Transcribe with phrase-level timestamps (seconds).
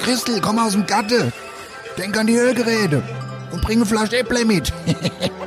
[0.00, 1.32] Christel, komm aus dem Gatte.
[1.96, 3.04] Denk an die Hörgeräte
[3.52, 4.72] und bring eine Flasche Äpple mit.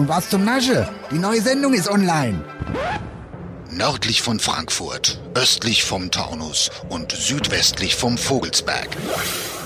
[0.00, 0.88] und was zum Nasche?
[1.10, 2.42] Die neue Sendung ist online.
[3.70, 8.88] Nördlich von Frankfurt, östlich vom Taunus und südwestlich vom Vogelsberg.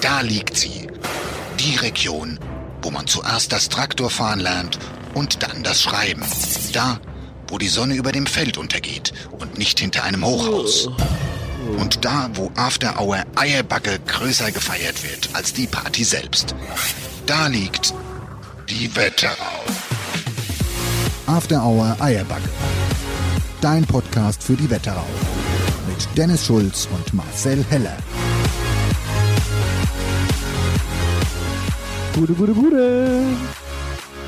[0.01, 0.89] Da liegt sie.
[1.61, 2.41] Die Region,
[2.83, 4.81] wo man zuerst das Traktorfahren lernt
[5.15, 6.25] und dann das Schreiben.
[6.73, 6.99] Da,
[7.47, 10.89] wo die Sonne über dem Feld untergeht und nicht hinter einem Hochhaus.
[11.79, 16.57] Und da, wo After Hour Eierbacke größer gefeiert wird als die Party selbst.
[17.25, 17.95] Da liegt
[18.69, 19.94] die Wetterau.
[21.27, 22.51] After Hour Eierbacke.
[23.63, 25.07] Dein Podcast für die Wetterau.
[25.89, 27.97] Mit Dennis Schulz und Marcel Heller.
[32.15, 33.23] Gute, gute, gute.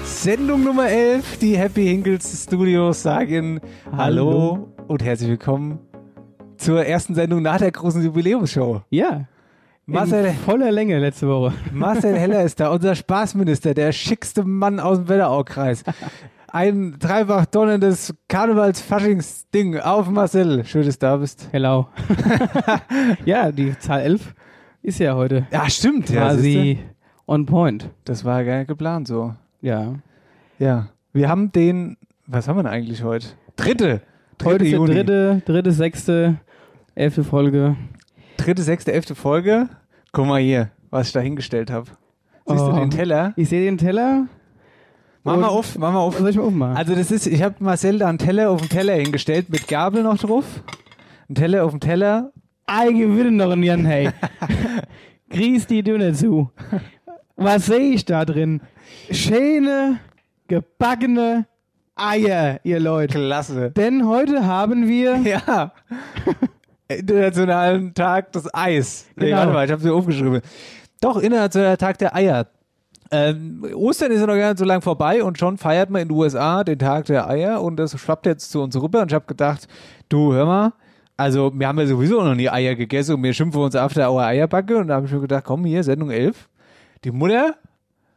[0.05, 1.39] Sendung Nummer 11.
[1.39, 3.61] Die Happy Hinkles Studios sagen
[3.95, 5.79] Hallo, und herzlich willkommen
[6.57, 8.81] zur ersten Sendung nach der großen Jubiläumsshow.
[8.89, 9.27] Ja.
[9.85, 11.53] Marcel, In voller Länge letzte Woche.
[11.73, 15.85] Marcel Heller ist da, unser Spaßminister, der schickste Mann aus dem Wetteraukreis.
[16.57, 20.65] Ein dreifach donnerndes Karnevals-Faschings-Ding auf Marcel.
[20.65, 21.51] Schön, dass du da bist.
[21.53, 21.89] Hello.
[23.27, 24.35] ja, die Zahl 11
[24.81, 26.09] ist ja heute Ja, stimmt.
[26.09, 26.83] Ja, quasi siehste.
[27.27, 27.91] on point.
[28.05, 29.35] das war gar nicht geplant so.
[29.61, 29.97] Ja.
[30.59, 30.89] Ja.
[31.13, 33.27] Wir haben den, was haben wir denn eigentlich heute?
[33.57, 34.01] Dritte.
[34.39, 34.95] Dritte Heute ist Juni.
[34.95, 36.37] dritte, dritte, sechste,
[36.95, 37.77] elfte Folge.
[38.39, 39.69] dritte, sechste, elfte Folge.
[40.11, 41.91] Guck mal hier, was ich da hingestellt habe.
[42.47, 42.71] Siehst Oh.
[42.73, 43.35] du den Teller?
[43.37, 44.29] Ich sehe den Teller.
[45.27, 46.19] Mach mal auf, mach mal auf.
[46.19, 46.77] Soll ich mal aufmachen?
[46.77, 50.03] Also das ist, ich habe Marcel da einen Teller auf den Teller hingestellt mit Gabel
[50.03, 50.45] noch drauf.
[51.29, 52.33] Ein Teller auf dem Teller.
[52.67, 54.11] Eige will noch Jan, hey.
[55.31, 56.51] Grieß die Dünne zu.
[57.37, 58.61] Was sehe ich da drin?
[59.11, 59.99] Schöne,
[60.49, 61.47] gebackene
[61.97, 63.19] Eier, ihr Leute.
[63.19, 63.71] Klasse.
[63.71, 65.73] Denn heute haben wir Ja.
[66.89, 69.07] Internationalen Tag des Eis.
[69.17, 69.39] Nee, Genau.
[69.39, 70.41] warte mal, ich habe sie aufgeschrieben.
[71.01, 72.47] Doch, Internationaler Tag der Eier.
[73.11, 76.09] Ähm, Ostern ist ja noch gar nicht so lang vorbei und schon feiert man in
[76.09, 79.15] den USA den Tag der Eier und das schwappt jetzt zu uns rüber und ich
[79.15, 79.69] habe gedacht,
[80.09, 80.73] du hör mal,
[81.17, 84.11] also wir haben ja sowieso noch nie Eier gegessen und wir schimpfen uns auf der
[84.11, 86.49] Eierbacke und da habe ich mir gedacht, komm hier, Sendung 11.
[87.05, 87.55] Die Mutter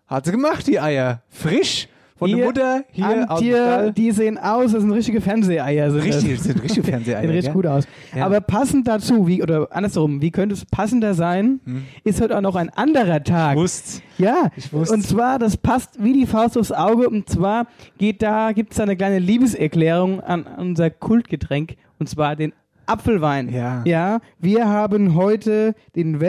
[0.08, 1.22] hat sie gemacht, die Eier.
[1.30, 1.88] Frisch
[2.20, 3.94] von der Mutter hier an aus dem Stall.
[3.94, 5.90] die sehen aus, das sind richtige Fernseheier.
[5.92, 6.38] Sind Richtig, das.
[6.38, 7.22] das sind richtige Fernseheier.
[7.22, 7.86] Sehen richtig gut aus.
[8.16, 8.26] Ja.
[8.26, 11.60] Aber passend dazu, wie, oder andersrum, wie könnte es passender sein,
[12.04, 13.58] ist heute auch noch ein anderer Tag.
[13.58, 14.02] Wusst.
[14.18, 14.94] Ja, Ich wusste.
[14.94, 17.10] und zwar, das passt wie die Faust aufs Auge.
[17.10, 21.76] Und zwar geht da, gibt es da eine kleine Liebeserklärung an unser Kultgetränk.
[22.00, 22.54] Und zwar den
[22.86, 23.50] Apfelwein.
[23.50, 23.84] Ja.
[23.86, 26.20] Ja, wir haben heute den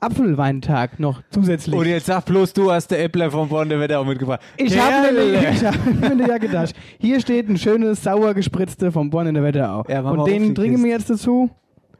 [0.00, 1.74] Weltapfelweintag noch zusätzlich.
[1.76, 4.40] Und jetzt sag bloß, du hast der Äppler vom Bonn der Wetter auch mitgebracht.
[4.56, 5.74] Ich habe mir, ich hab
[6.16, 6.74] mir ja gedacht.
[6.98, 9.84] Hier steht ein schönes sauer gespritzte vom Bonn in der Wetterau.
[9.88, 11.50] Ja, und den trinken wir jetzt dazu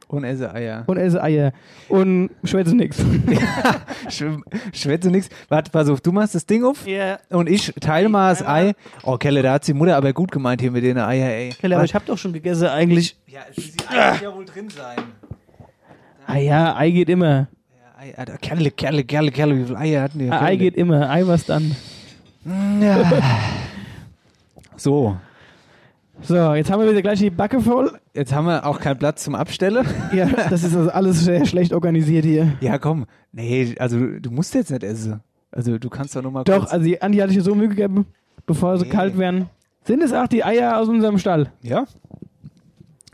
[0.07, 0.83] Und esse Eier.
[0.87, 1.51] und esse Eier
[1.89, 2.97] und schwätze nix.
[4.09, 4.23] Sch
[4.73, 5.29] Schwätze nix.
[5.49, 7.19] Warte, pass auf, du machst das Ding auf Ja.
[7.29, 8.73] und ich teile mal das Ei.
[9.03, 11.51] Oh, Kelle, da hat die Mutter aber gut gemeint hier mit den Eier, ey.
[11.73, 13.17] aber ich habe doch schon gegessen eigentlich.
[13.27, 14.97] ja, es Eier ja wohl drin sein.
[16.25, 17.47] Ah ja, Ei geht immer.
[17.99, 20.29] Ja, Ei, Alter, Kerle, Kerle, Kerle, Kerle, wie viele Eier hatten die?
[20.31, 21.09] Ah, Ei geht immer.
[21.09, 21.75] Ei was dann.
[24.77, 25.17] So,
[26.21, 27.99] So, jetzt haben wir wieder gleich die Backe voll.
[28.13, 29.85] jetzt haben wir auch keinen Platz zum Abstellen.
[30.13, 32.53] Ja, das ist also alles sehr schlecht organisiert hier.
[32.61, 33.05] Ja, komm.
[33.33, 35.19] Nee, also du musst jetzt nicht essen.
[35.51, 38.05] Also du kannst doch nur mal Doch, also die Andi hatte ich so Mühe gegeben,
[38.45, 38.91] bevor sie Nee.
[38.91, 39.49] kalt werden.
[39.83, 41.51] Sind es auch die Eier aus unserem Stall?
[41.61, 41.85] Ja.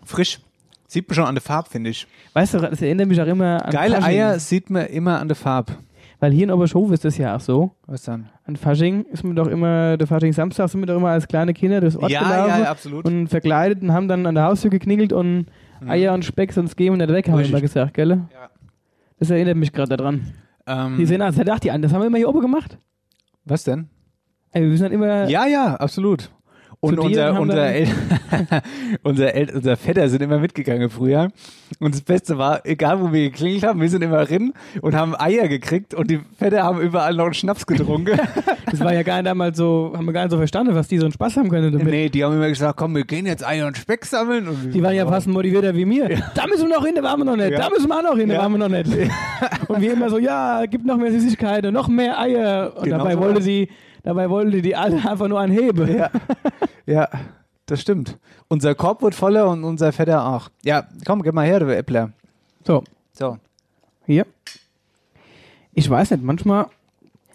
[0.04, 0.40] Frisch.
[0.88, 2.08] Sieht man schon an der Farbe, finde ich.
[2.34, 4.20] Weißt du, das erinnert mich auch immer an Geile Fasching.
[4.20, 5.74] Eier sieht man immer an der Farbe.
[6.20, 7.72] Weil hier in Obershof ist das ja auch so.
[7.88, 8.30] Was dann?
[8.46, 11.54] An Fasching ist man doch immer, der Fasching Samstag sind wir doch immer als kleine
[11.54, 13.06] Kinder durchs Ort gelaufen absolut.
[13.06, 15.48] und verkleidet und haben dann an der Haustür gekningelt und
[15.88, 18.10] Eier und Speck, sonst gehen wir nicht weg, haben wir immer gesagt, gell?
[18.10, 18.50] Ja.
[19.20, 20.34] Das erinnert mich gerade daran.
[20.68, 22.78] ähm, Die sehen der dachte die an, das haben wir immer hier oben gemacht.
[23.44, 23.90] was denn?
[24.52, 26.32] Ey, wir sind dann immer, Ja, ja, absolut.
[26.86, 27.88] Und unser, unser, El
[29.04, 31.30] unser, El unser Vetter sind immer mitgegangen früher.
[31.80, 35.16] Und das Beste war, egal wo wir geklingelt haben, wir sind immer rein und haben
[35.18, 38.18] Eier gekriegt und die Vetter haben überall noch einen Schnaps getrunken.
[38.72, 40.98] das war ja gar nicht damals so, haben wir gar nicht so verstanden, was die
[40.98, 41.88] so einen Spaß haben können damit.
[41.88, 44.48] nee, die haben immer gesagt, komm, wir gehen jetzt Eier und Speck sammeln.
[44.48, 46.10] Und Die waren ja fast motivierter wie mir.
[46.36, 47.52] Da müssen wir noch hin, da waren wir noch nicht.
[47.52, 47.58] Ja.
[47.60, 48.42] Da müssen wir auch noch hin, da Ja.
[48.42, 48.86] waren wir noch nicht.
[49.68, 52.74] Und wir immer so, ja, gib noch mehr Süßigkeiten, noch mehr Eier.
[52.76, 53.46] Und Genau dabei so wollte war's.
[54.06, 55.96] Die, dabei wollte die alle einfach nur anheben.
[55.98, 56.10] Ja.
[56.86, 57.10] Ja.
[57.68, 58.20] Das stimmt.
[58.48, 60.50] Unser Korb wird voller und unser Vetter auch.
[60.64, 62.12] Ja, komm, geh mal her, du Äppler.
[62.64, 63.40] So, So.
[64.06, 64.28] hier.
[65.74, 66.68] Ich weiß nicht, manchmal.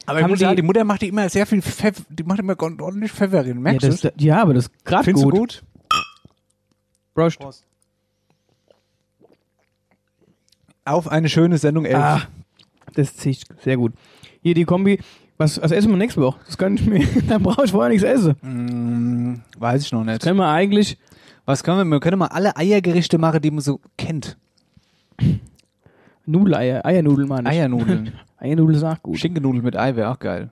[0.06, 2.22] Aber ich Haben muss die- sagen, die Mutter macht die immer sehr viel Pfeffer, die
[2.22, 3.48] macht immer ordentlich Pfeffer rein.
[3.48, 5.34] Ja, Merkst das, du ja, aber das ist gerade Findest gut.
[5.34, 5.62] du gut?
[7.14, 7.64] Prost.
[10.84, 11.96] Auf eine schöne Sendung 11.
[11.98, 12.22] Ah,
[12.94, 13.92] das zieht sehr gut.
[14.42, 15.00] Hier die Kombi.
[15.40, 16.38] Was, was essen wir nächste Woche?
[16.44, 17.02] Das kann ich mir.
[17.28, 18.36] Dann brauche ich vorher nichts essen.
[18.42, 20.20] Mm, weiß ich noch nicht.
[20.22, 20.98] Können wir eigentlich.
[21.46, 21.96] Was können wir?
[21.96, 24.36] Wir können mal alle Eiergerichte machen, die man so kennt.
[26.26, 27.56] Nudeleier, Eiernudeln meine ich.
[27.56, 28.12] Eiernudeln.
[28.36, 29.18] Eiernudeln ist auch gut.
[29.18, 30.50] Schinkennudeln mit Ei wäre auch geil.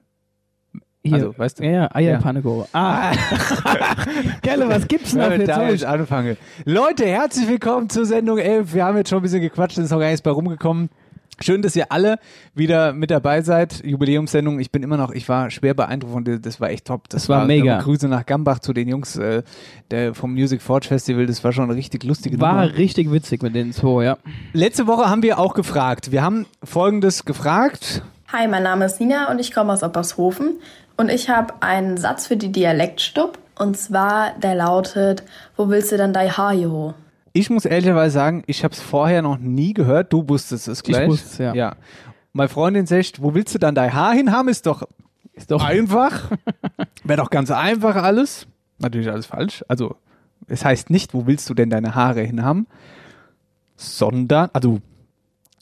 [1.05, 1.17] Hier.
[1.17, 1.64] Also, weißt du?
[1.64, 2.43] Ja, ja, Eierpanne
[2.73, 3.12] Ah.
[4.40, 6.38] Gelle, was gibt's denn da für da ich anfange.
[6.64, 8.73] Leute, herzlich willkommen zur Sendung 11.
[8.73, 10.88] Wir haben jetzt schon ein bisschen gequatscht, ist noch gar nichts bei rumgekommen.
[11.40, 12.19] Schön, dass ihr alle
[12.55, 13.85] wieder mit dabei seid.
[13.85, 14.58] Jubiläumssendung.
[14.58, 17.08] Ich bin immer noch, ich war schwer beeindruckt und das war echt top.
[17.08, 17.81] Das war mega.
[17.81, 19.43] Grüße nach Gambach zu den Jungs äh,
[19.90, 21.26] der, vom Music Forge Festival.
[21.26, 22.76] Das war schon eine richtig lustige War Nummer.
[22.76, 24.19] richtig witzig mit den zwei, ja.
[24.52, 26.11] Letzte Woche haben wir auch gefragt.
[26.11, 28.02] Wir haben Folgendes gefragt.
[28.32, 30.58] Hi, mein Name ist Nina und ich komme aus Oppershofen.
[30.96, 33.38] Und ich habe einen Satz für die Dialektstub.
[33.56, 35.23] Und zwar, der lautet,
[35.56, 36.94] wo willst du denn dein Haar hier?
[37.32, 40.12] Ich muss ehrlicherweise sagen, ich habe es vorher noch nie gehört.
[40.12, 41.08] Du wusstest es gleich.
[41.08, 41.54] wusste es, ja.
[41.54, 41.76] ja.
[42.32, 44.48] Meine Freundin sagt, wo willst du dann dein Haar hin haben?
[44.48, 44.86] Ist doch
[45.34, 46.30] Ist doch einfach.
[47.04, 48.46] Wäre doch ganz einfach alles.
[48.78, 49.64] Natürlich alles falsch.
[49.69, 49.96] Also,
[50.46, 52.66] es heißt nicht, wo willst du denn deine Haare hin haben?
[53.76, 54.80] Sondern, also,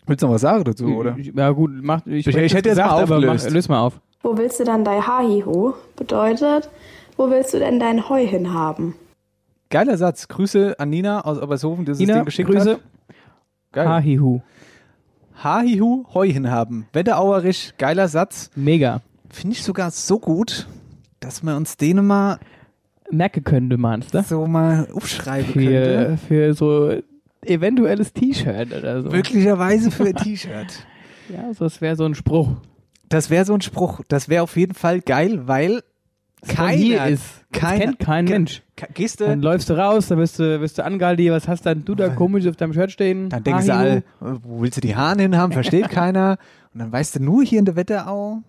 [0.06, 1.16] willst du noch was sagen dazu, oder?
[1.18, 2.06] Ja, gut, macht.
[2.06, 3.46] Ich, Ich- ich hätte jetzt mal aber aufgelöst.
[3.46, 4.00] Mach, löse mal auf.
[4.22, 5.74] Wo willst du dann dein Haar hier?
[5.96, 6.68] Bedeutet,
[7.16, 8.94] wo willst du denn dein Heu hinhaben?
[9.70, 10.28] Geiler Satz.
[10.28, 12.72] Grüße an Nina aus Obershofen, die das Nina, Ding geschickt Grüße.
[12.74, 12.80] hat.
[13.72, 13.88] Geil.
[13.88, 14.40] Hahihu.
[15.42, 16.86] Hahihu, Heu hinhaben.
[16.92, 18.50] Wetterauerisch, geiler Satz.
[18.54, 19.02] Mega.
[19.30, 20.66] Finde ich sogar so gut,
[21.20, 22.38] dass wir uns den mal
[23.10, 24.22] Merke könnte, meinst du?
[24.22, 26.18] so mal aufschreiben könnte.
[26.26, 26.94] Für, für so
[27.44, 29.10] eventuelles T-Shirt oder so.
[29.10, 30.86] Möglicherweise für ein T-Shirt.
[31.28, 32.48] Ja, so, das wäre so ein Spruch.
[33.08, 34.00] Das wäre so ein Spruch.
[34.08, 35.82] Das wäre auf jeden Fall geil, weil
[36.48, 37.44] keiner hier ist.
[37.52, 38.62] Keiner- kennt kein Ke- Mensch.
[38.94, 41.84] Gehst Dann du, läufst du raus, dann wirst du, wirst du angehalten, was hast dann
[41.84, 43.30] du da komisch auf deinem Shirt stehen?
[43.30, 44.02] dann denken sie Hahihu.
[44.20, 45.52] alle, äh, wo willst du die Haare hin haben?
[45.52, 46.36] Versteht keiner.
[46.74, 48.42] Und dann weißt du nur hier in der Wetterau,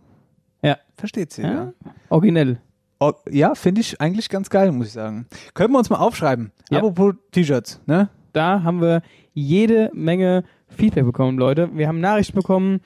[0.62, 0.78] Ja.
[0.98, 1.44] versteht sie.
[1.44, 1.52] Ja.
[1.54, 1.74] Ja,
[2.10, 2.58] Originell.
[3.00, 5.28] oh, ja finde ich eigentlich ganz geil, muss ich sagen.
[5.54, 6.52] Können wir uns mal aufschreiben.
[6.70, 6.80] Ja.
[6.80, 8.10] Apropos T-Shirts, ne?
[8.34, 9.02] Da haben wir
[9.34, 11.70] jede Menge Feedback bekommen, Leute.
[11.74, 12.82] Wir haben Nachrichten bekommen,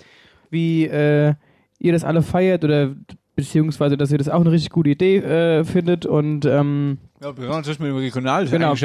[0.52, 1.34] wie äh,
[1.80, 2.92] ihr das alle feiert oder
[3.36, 7.48] beziehungsweise, dass ihr das auch eine richtig gute Idee äh, findet und ähm, Ja, wir
[7.48, 8.76] natürlich mit dem Regional Genau.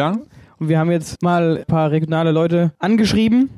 [0.58, 3.50] Und wir haben jetzt mal ein paar regionale Leute angeschrieben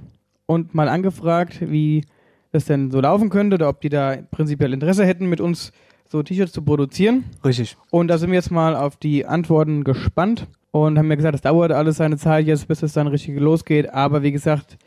[0.47, 2.05] und mal angefragt, wie
[2.51, 5.73] das denn so laufen könnte oder ob die da prinzipiell Interesse hätten, mit uns
[6.09, 7.25] so T-Shirts zu produzieren.
[7.45, 7.77] Richtig.
[7.91, 11.43] Und da sind wir jetzt mal auf die Antworten gespannt und haben mir gesagt, es
[11.43, 13.93] dauert alles seine Zeit jetzt, bis es dann richtig losgeht.
[13.93, 14.79] Aber wie gesagt,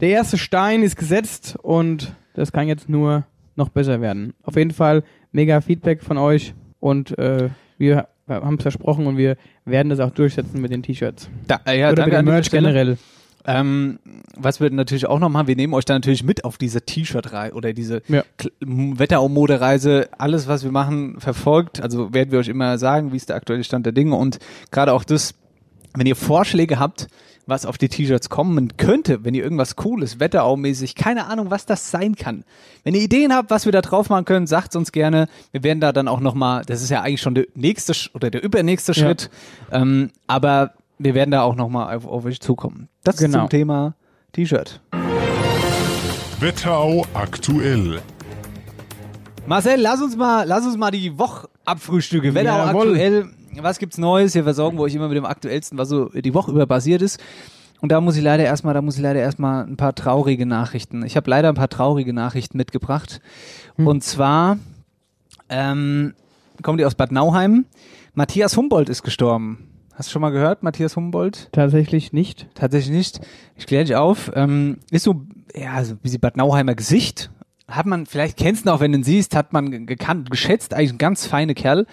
[0.00, 3.24] der erste Stein ist gesetzt und das kann jetzt nur
[3.56, 4.34] noch besser werden.
[4.44, 5.02] Auf jeden Fall
[5.32, 10.10] mega Feedback von euch und äh, wir haben es versprochen und wir werden das auch
[10.10, 11.28] durchsetzen mit den T-Shirts.
[11.46, 12.98] Da, äh, ja, Oder danke mit dem Merch generell.
[13.46, 13.98] Ähm,
[14.36, 17.54] was wir natürlich auch noch machen, wir nehmen euch da natürlich mit auf diese T-Shirt-Reihe
[17.54, 18.22] oder diese Ja.
[18.60, 20.08] Wetterau-Modereise.
[20.18, 21.80] Alles, was wir machen, verfolgt.
[21.82, 24.16] Also werden wir euch immer sagen, wie ist der aktuelle Stand der Dinge.
[24.16, 24.38] Und
[24.70, 25.34] gerade auch das,
[25.98, 27.08] wenn ihr Vorschläge habt,
[27.46, 31.90] was auf die T-Shirts kommen könnte, wenn ihr irgendwas Cooles, Wetterau-mäßig, keine Ahnung, was das
[31.90, 32.44] sein kann.
[32.84, 35.28] Wenn ihr Ideen habt, was wir da drauf machen können, sagt uns gerne.
[35.52, 38.42] Wir werden da dann auch nochmal, das ist ja eigentlich schon der nächste oder der
[38.42, 39.02] übernächste Ja.
[39.02, 39.30] Schritt,
[39.72, 42.88] ähm, aber wir werden da auch nochmal auf, auf euch zukommen.
[43.02, 43.40] Das Genau.
[43.40, 43.94] zum Thema
[44.32, 44.80] T-Shirt.
[46.40, 48.00] Wetterau aktuell.
[49.46, 52.34] Marcel, lass uns mal, lass uns mal die Woche abfrühstücken.
[52.34, 52.88] Wetterau Jawohl.
[52.88, 53.28] aktuell.
[53.56, 54.34] Was gibt's Neues?
[54.34, 57.20] Wir versorgen wir euch immer mit dem aktuellsten, was so die Woche über passiert ist.
[57.80, 61.04] Und da muss ich leider erstmal, da muss ich leider erstmal ein paar traurige Nachrichten.
[61.04, 63.20] Ich habe leider ein paar traurige Nachrichten mitgebracht.
[63.76, 64.58] Und zwar
[65.48, 66.14] ähm,
[66.62, 67.66] kommen die aus Bad Nauheim.
[68.14, 69.68] Matthias Humboldt ist gestorben.
[69.94, 71.48] Hast du schon mal gehört, Matthias Humboldt?
[71.52, 72.48] Tatsächlich nicht.
[72.54, 73.20] Tatsächlich nicht.
[73.56, 74.30] Ich kläre dich auf.
[74.34, 75.22] Ähm, ist so,
[75.54, 77.30] ja, so wie sie Bad Nauheimer Gesicht.
[77.68, 80.30] Hat man, vielleicht kennst du ihn auch, wenn du ihn siehst, hat man ge- gekannt,
[80.30, 81.86] geschätzt, eigentlich ein ganz feiner Kerl.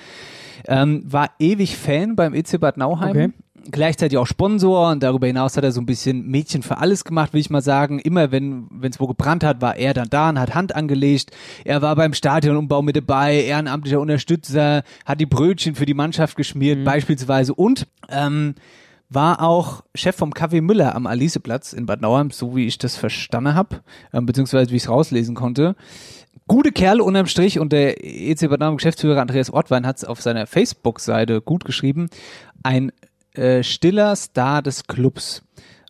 [0.68, 3.10] Ähm, war ewig Fan beim EC Bad Nauheim.
[3.10, 3.30] Okay.
[3.72, 7.34] Gleichzeitig auch Sponsor und darüber hinaus hat er so ein bisschen Mädchen für alles gemacht,
[7.34, 7.98] will ich mal sagen.
[7.98, 11.32] Immer wenn es wo gebrannt hat, war er dann da und hat Hand angelegt.
[11.64, 16.84] Er war beim Stadionumbau mit dabei, ehrenamtlicher Unterstützer, hat die Brötchen für die Mannschaft geschmiert
[16.86, 18.54] beispielsweise und ähm,
[19.10, 22.96] war auch Chef vom Café Müller am Aliseplatz in Bad Nauheim, so wie ich das
[22.96, 23.82] verstanden habe,
[24.14, 25.76] ähm, beziehungsweise wie ich es rauslesen konnte.
[26.48, 30.22] Gute Kerl unterm Strich und der EC Bad Nauheim Geschäftsführer Andreas Ortwein hat es auf
[30.22, 32.10] seiner Facebook-Seite gut geschrieben.
[32.64, 32.92] Ein
[33.34, 35.44] äh, stiller Star des Clubs.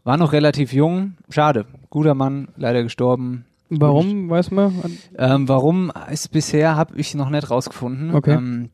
[0.04, 1.16] War noch relativ jung.
[1.30, 1.66] Schade.
[1.90, 3.46] Guter Mann, leider gestorben.
[3.70, 5.00] Warum, weiß man?
[5.18, 8.14] Ähm, warum ist bisher, habe ich noch nicht rausgefunden.
[8.14, 8.34] Okay.
[8.34, 8.70] Ähm,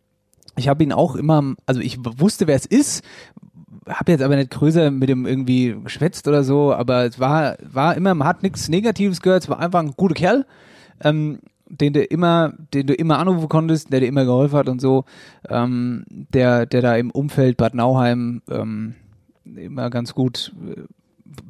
[0.58, 3.04] ich habe ihn auch immer, also ich wusste, wer es ist,
[3.88, 7.96] habe jetzt aber nicht größer mit ihm irgendwie geschwätzt oder so, aber es war, war
[7.96, 10.46] immer, man hat nichts Negatives gehört, es war einfach ein guter Kerl,
[11.04, 11.40] ähm,
[11.80, 15.06] den du immer, den du immer anrufen konntest, der dir immer geholfen hat und so,
[15.50, 18.96] ähm, der, der da im Umfeld Bad Nauheim ähm,
[19.46, 20.82] immer ganz gut äh,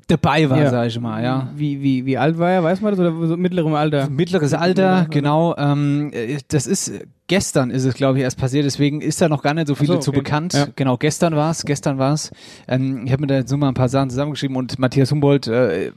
[0.07, 0.69] dabei war, Ja.
[0.69, 1.49] sag ich mal, ja.
[1.55, 2.99] Wie, wie, wie alt war er, weiß man das?
[2.99, 4.09] Oder so mittlerem Alter?
[4.09, 5.55] Mittleres Alter, genau.
[5.57, 6.91] Ähm, äh, das ist
[7.31, 8.65] gestern ist es, glaube ich, erst passiert.
[8.65, 10.19] Deswegen ist da noch gar nicht so viel so, dazu okay.
[10.19, 10.53] bekannt.
[10.53, 10.67] Ja.
[10.75, 11.63] Genau, gestern war es.
[11.63, 12.29] Gestern war es.
[12.67, 15.47] Ähm, ich habe mir da jetzt nur mal ein paar Sachen zusammengeschrieben und Matthias Humboldt
[15.47, 15.93] äh,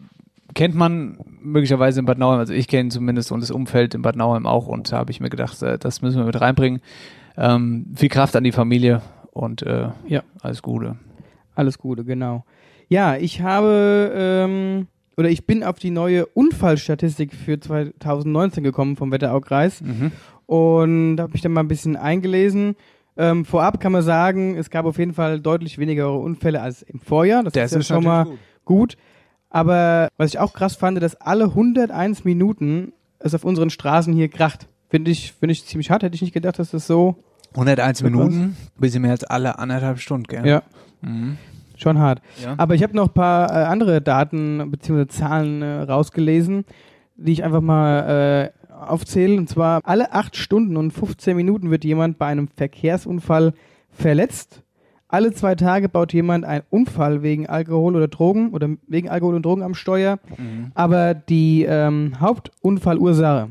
[0.55, 2.39] kennt man möglicherweise in Bad Nauheim.
[2.39, 4.67] Also ich kenne zumindest und das Umfeld in Bad Nauheim auch.
[4.67, 6.81] Und da habe ich mir gedacht, äh, das müssen wir mit reinbringen.
[7.37, 10.23] Ähm, viel Kraft an die Familie und äh, Ja.
[10.41, 10.97] alles Gute.
[11.55, 12.45] Alles Gute, genau.
[12.89, 19.11] Ja, ich habe, ähm, oder ich bin auf die neue Unfallstatistik für 2019 gekommen vom
[19.11, 20.13] Wetteraukreis Mhm.
[20.47, 22.77] und habe mich dann mal ein bisschen eingelesen.
[23.17, 26.99] Ähm, vorab kann man sagen, es gab auf jeden Fall deutlich weniger Unfälle als im
[27.01, 27.45] Vorjahr.
[27.45, 28.97] Das, ist ja schon mal natürlich gut.
[29.55, 34.29] Aber was ich auch krass fand, dass alle 101 Minuten es auf unseren Straßen hier
[34.29, 34.67] kracht.
[34.89, 36.03] Finde ich, finde ich ziemlich hart.
[36.03, 37.17] Hätte ich nicht gedacht, dass das so.
[37.53, 40.45] 101 Minuten, bisschen mehr als alle anderthalb Stunden, gell?
[40.45, 40.63] Ja,
[41.03, 41.37] Mhm.
[41.77, 42.21] schon hart.
[42.43, 42.55] ja.
[42.57, 45.07] Aber ich habe noch ein paar äh, andere Daten bzw.
[45.07, 46.65] Zahlen äh, rausgelesen,
[47.15, 49.37] die ich einfach mal äh, aufzähle.
[49.37, 53.55] Und zwar alle 8 Stunden und 15 Minuten wird jemand bei einem Verkehrsunfall
[53.93, 54.64] verletzt.
[55.15, 59.47] Alle zwei Tage baut jemand einen Unfall wegen Alkohol oder Drogen oder wegen Alkohol und
[59.47, 60.19] Drogen am Steuer.
[60.37, 60.73] Mhm.
[60.75, 63.49] Aber die ähm, Hauptunfallursache,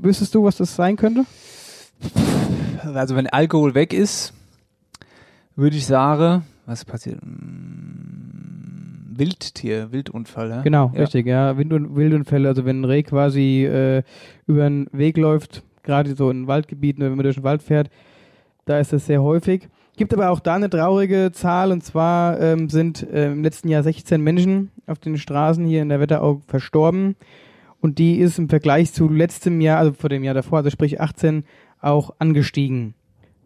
[0.00, 1.24] wüsstest du, was das sein könnte?
[2.94, 4.34] Also wenn Alkohol weg ist,
[5.56, 7.18] würde ich sagen, was passiert?
[7.24, 10.62] Mm, Wildtier, Wildunfall, ja?
[10.62, 11.00] Genau, ja.
[11.00, 11.58] richtig, ja.
[11.58, 14.04] Wind- und Wildunfälle, also wenn ein Reh quasi äh,
[14.46, 17.90] über einen Weg läuft, gerade so in Waldgebieten, oder wenn man durch den Wald fährt,
[18.64, 19.68] da ist das sehr häufig.
[19.96, 23.82] Gibt aber auch da eine traurige Zahl, und zwar ähm, sind äh, im letzten Jahr
[23.82, 27.16] 16 Menschen auf den Straßen hier in der Wetterau verstorben.
[27.80, 31.00] Und die ist im Vergleich zu letztem Jahr, also vor dem Jahr davor, also sprich
[31.00, 31.44] 18,
[31.80, 32.94] auch angestiegen.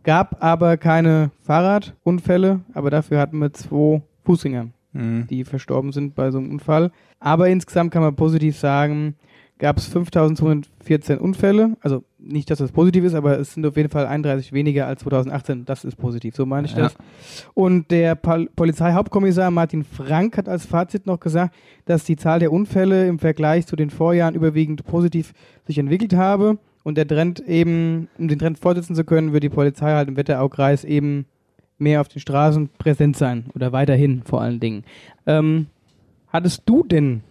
[0.05, 5.26] Gab aber keine Fahrradunfälle, aber dafür hatten wir zwei Fußgänger Mhm.
[5.28, 6.90] die verstorben sind bei so einem Unfall.
[7.21, 9.17] Aber insgesamt kann man positiv sagen,
[9.59, 11.77] gab es 5214 Unfälle.
[11.81, 15.03] Also nicht, dass das positiv ist, aber es sind auf jeden Fall 31 weniger als
[15.03, 15.65] 2018.
[15.65, 16.85] Das ist positiv, so meine ich Ja.
[16.85, 16.97] das.
[17.55, 21.55] Und der Pol Polizeihauptkommissar Martin Frank hat als Fazit noch gesagt,
[21.87, 25.33] dass die Zahl der Unfälle im Vergleich zu den Vorjahren überwiegend positiv
[25.67, 26.59] sich entwickelt habe.
[26.85, 30.17] Und der Trend eben, um den Trend fortsetzen zu können, wird die Polizei halt im
[30.17, 31.27] Wetteraukreis eben
[31.77, 34.85] mehr auf den Straßen präsent sein oder weiterhin vor allen Dingen.
[35.27, 35.67] Ähm,
[36.29, 37.23] hattest du denn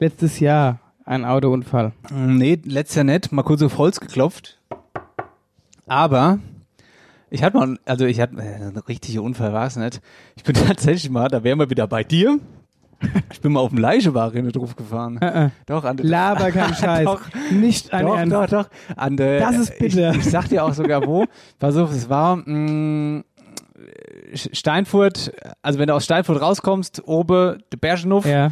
[0.00, 1.92] letztes Jahr einen Autounfall?
[2.12, 3.32] Nee, letztes Jahr nicht.
[3.32, 4.58] Mal kurz auf Holz geklopft.
[5.86, 6.38] Aber
[7.30, 10.00] ich hatte mal, also ich hatte, äh, ein richtiger Unfall war es nicht.
[10.36, 12.38] Ich bin tatsächlich mal, da wären wir wieder bei dir.
[13.30, 15.18] Ich bin mal auf dem Leicheware drauf gefahren.
[15.18, 17.04] Äh, Doch, an der, Laber kein Scheiß.
[17.04, 17.20] Doch.
[17.52, 18.34] Nicht ein doch, Ernst.
[18.34, 18.68] doch, doch.
[18.96, 20.10] An der, Das ist bitter.
[20.10, 21.24] Ich, ich sag dir auch sogar wo.
[21.60, 23.22] Pass auf, es war mh,
[24.34, 28.50] Steinfurt, also wenn du aus Steinfurt rauskommst, oben der Bergenhof, Ja.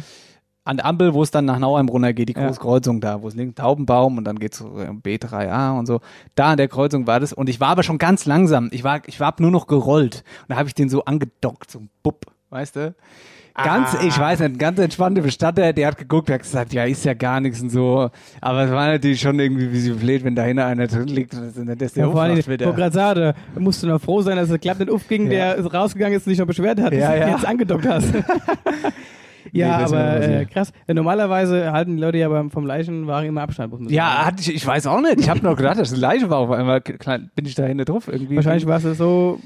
[0.67, 2.45] An der Ampel, wo es dann nach Nauheim runtergeht, die Ja.
[2.47, 6.01] große Kreuzung da, wo es liegt, Taubenbaum und dann geht's so äh, B3A und so.
[6.35, 8.69] Da an der Kreuzung war das und ich war aber schon ganz langsam.
[8.71, 11.79] Ich war, ich war nur noch gerollt und da habe ich den so angedockt, so
[11.79, 12.95] ein Bub, weißt du?
[13.63, 14.03] Ganz, Ah.
[14.05, 17.03] ich weiß nicht, ein ganz entspannter Bestatter, der hat geguckt, der hat gesagt, ja, ist
[17.05, 18.11] ja gar nichts und so.
[18.39, 21.33] Aber es war natürlich schon irgendwie wie sie blöd, wenn da hinten einer drin liegt
[21.33, 22.89] und das, das der Ja, vor allem, aufwacht ich wollte wieder.
[22.91, 25.55] gerade musst du noch froh sein, dass es klappt nicht aufging, Ja.
[25.55, 27.29] der ist rausgegangen ist und sich noch beschwert hat, dass Ja, du ja.
[27.29, 28.13] jetzt angedockt hast.
[29.51, 30.71] ja, Nee, aber äh, krass.
[30.87, 33.73] Ja, normalerweise halten die Leute ja beim, vom Leichenwagen immer Abstand.
[33.91, 34.25] Ja, sagen.
[34.25, 35.19] hatte ich, ich weiß auch nicht.
[35.19, 36.81] Ich habe noch gedacht, das ist eine Leiche war auf einmal.
[36.81, 38.35] Klar, bin ich da hinten drauf irgendwie.
[38.35, 39.39] Wahrscheinlich warst du so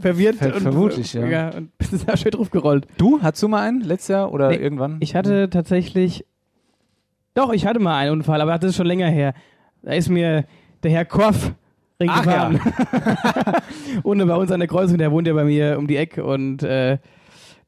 [0.00, 1.26] verwirrt Ver- und, vermutlich, ja.
[1.26, 1.50] ja.
[1.50, 2.86] Und bist da schön drauf gerollt.
[2.96, 4.96] Du, hattest du mal einen letztes Jahr oder Nee, irgendwann?
[5.00, 6.24] Ich hatte tatsächlich.
[7.34, 9.34] Doch, ich hatte mal einen Unfall, aber das ist schon länger her.
[9.82, 10.44] Da ist mir
[10.82, 11.52] der Herr Korf
[12.08, 12.60] Ach gefahren.
[14.02, 16.62] und bei uns an der Kreuzung, der wohnt ja bei mir um die Ecke und
[16.62, 16.98] äh,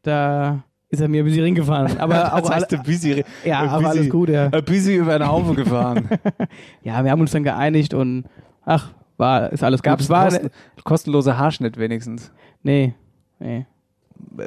[0.03, 1.99] da ist er mir ein bisschen Ring gefahren.
[1.99, 4.49] Aber auch, das heißt, alle, ein busy, ja, ein aber alles gut, ja.
[4.53, 6.09] ein busy über den Haufen gefahren.
[6.85, 8.25] Ja, wir haben uns dann geeinigt und
[8.65, 9.85] ach, war, ist alles gut.
[9.85, 10.51] Gab Es kosten,
[10.85, 12.31] kostenlose Haarschnitt wenigstens.
[12.63, 12.95] nee,
[13.41, 13.59] nee.
[13.59, 13.65] Äh,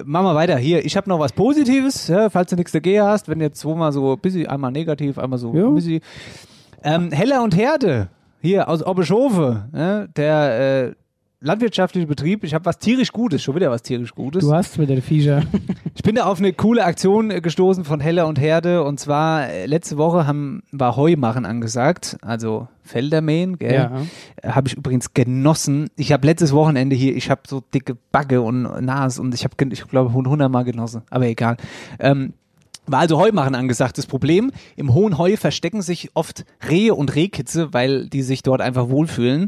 [0.06, 0.58] Machen wir weiter.
[0.58, 3.28] Hier, ich habe noch was Positives, ja, falls du nichts dagegen hast.
[3.28, 5.72] Wenn jetzt zweimal so busy, einmal negativ, einmal so Jo.
[5.72, 6.00] busy.
[6.84, 8.10] Ähm, Heller und Herde,
[8.42, 10.08] hier aus Obbeschofe, ne?
[10.16, 10.96] der äh,
[11.46, 12.44] landwirtschaftliche Betrieb.
[12.44, 14.44] Ich habe was tierisch Gutes, schon wieder was tierisch Gutes.
[14.44, 15.44] Du hast mit der Viecher.
[15.98, 19.48] Ich bin da auf eine coole Aktion äh, gestoßen von Heller und Herde und zwar
[19.48, 23.74] äh, letzte Woche haben, war Heumachen angesagt, also Felder mähen, gell?
[23.74, 24.02] Ja.
[24.42, 25.90] Äh, Habe ich übrigens genossen.
[25.96, 29.56] Ich habe letztes Wochenende hier, ich habe so dicke Backe und Nas und ich habe,
[29.72, 31.56] ich glaube, 100 Mal genossen, aber egal.
[31.98, 32.34] Ähm,
[32.88, 33.98] war also Heumachen angesagt.
[33.98, 38.62] Das Problem, im hohen Heu verstecken sich oft Rehe und Rehkitze, weil die sich dort
[38.62, 39.48] einfach wohlfühlen.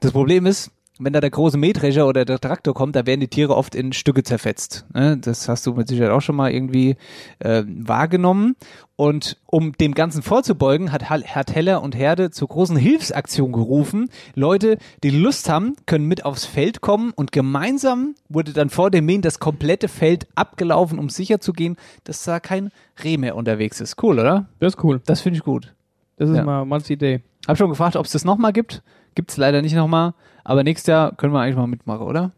[0.00, 0.70] Das Problem ist,
[1.04, 3.92] wenn da der große Mähdrescher oder der Traktor kommt, da werden die Tiere oft in
[3.92, 4.84] Stücke zerfetzt.
[4.94, 5.16] Ne?
[5.18, 6.96] Das hast du mit Sicherheit auch schon mal irgendwie
[7.40, 8.56] äh, wahrgenommen.
[8.96, 14.10] Und um dem Ganzen vorzubeugen, hat, hat Heller und Herde zur großen Hilfsaktion gerufen.
[14.34, 19.06] Leute, die Lust haben, können mit aufs Feld kommen und gemeinsam wurde dann vor dem
[19.06, 22.70] Mähen das komplette Feld abgelaufen, um sicher zu gehen, dass da kein
[23.02, 24.00] Reh mehr unterwegs ist.
[24.02, 24.46] Cool, oder?
[24.60, 25.00] Das ist cool.
[25.06, 25.72] Das finde ich gut.
[26.16, 26.64] Das ist Ja.
[26.64, 27.22] mal die Idee.
[27.48, 28.82] Hab schon gefragt, ob es das nochmal gibt.
[29.14, 30.14] Gibt es leider nicht nochmal.
[30.44, 32.32] Aber nächstes Jahr können wir eigentlich mal mitmachen, oder?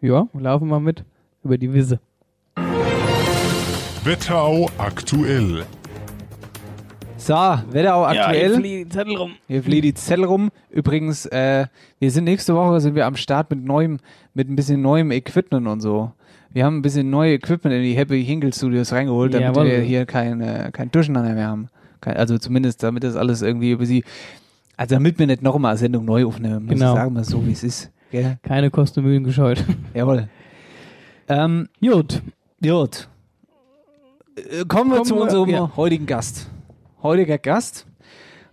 [0.00, 1.04] Ja, laufen wir mit
[1.44, 2.00] über die Wiese.
[4.04, 5.64] Wetterau aktuell.
[7.16, 8.60] So, Wetterau aktuell.
[8.60, 9.34] die Zettel rum.
[9.46, 10.50] Hier fliegt die Zettel rum.
[10.70, 11.66] Übrigens, äh,
[12.00, 13.98] wir sind nächste Woche sind wir am Start mit neuem,
[14.34, 16.10] mit ein bisschen neuem Equipment und so.
[16.50, 19.66] Wir haben ein bisschen neue Equipment in die Happy Hinkle Studios reingeholt, damit Jawohl.
[19.66, 21.68] wir hier kein, äh, kein Durcheinander mehr haben.
[22.00, 24.02] Kein, also zumindest, damit das alles irgendwie über sie,
[24.76, 26.92] also damit wir nicht nochmal eine Sendung neu aufnehmen, muss Genau.
[26.94, 27.90] ich sagen, mal so wie es ist.
[28.10, 28.38] Gell?
[28.42, 29.64] Keine Kosten und Mühen gescheut.
[29.94, 30.28] Jawohl.
[31.28, 32.22] Ähm, Gut.
[32.62, 33.08] Gut.
[34.36, 35.70] Äh, Kommen wir Kommen zu wir- unserem ja.
[35.76, 36.48] heutigen Gast.
[37.02, 37.86] Heutiger Gast.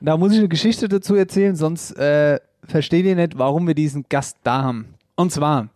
[0.02, 4.06] Da muss ich eine Geschichte dazu erzählen, sonst äh, versteht ihr nicht, warum wir diesen
[4.08, 4.86] Gast da haben.
[5.16, 5.68] Und zwar,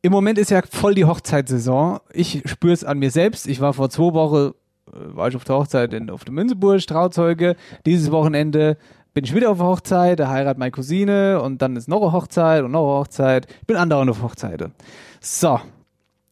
[0.00, 1.98] im Moment ist ja voll die Hochzeitssaison.
[2.12, 3.48] Ich spüre es an mir selbst.
[3.48, 4.52] Ich war vor zwei Wochen,
[4.92, 7.56] äh, war ich auf der Hochzeit in, auf der Münzeburg, Trauzeuge.
[7.84, 8.76] Dieses Wochenende
[9.14, 12.64] bin ich wieder auf Hochzeit, da heiratet meine Cousine und dann ist noch eine Hochzeit
[12.64, 13.46] und noch eine Hochzeit.
[13.60, 14.72] Ich bin andauernd auf Hochzeiten.
[15.20, 15.60] So,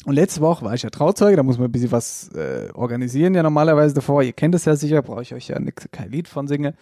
[0.07, 3.35] und letzte Woche war ich ja Trauzeuge, da muss man ein bisschen was äh, organisieren
[3.35, 4.23] ja normalerweise davor.
[4.23, 6.75] Ihr kennt es ja sicher, brauche ich euch ja nix, kein Lied von singen.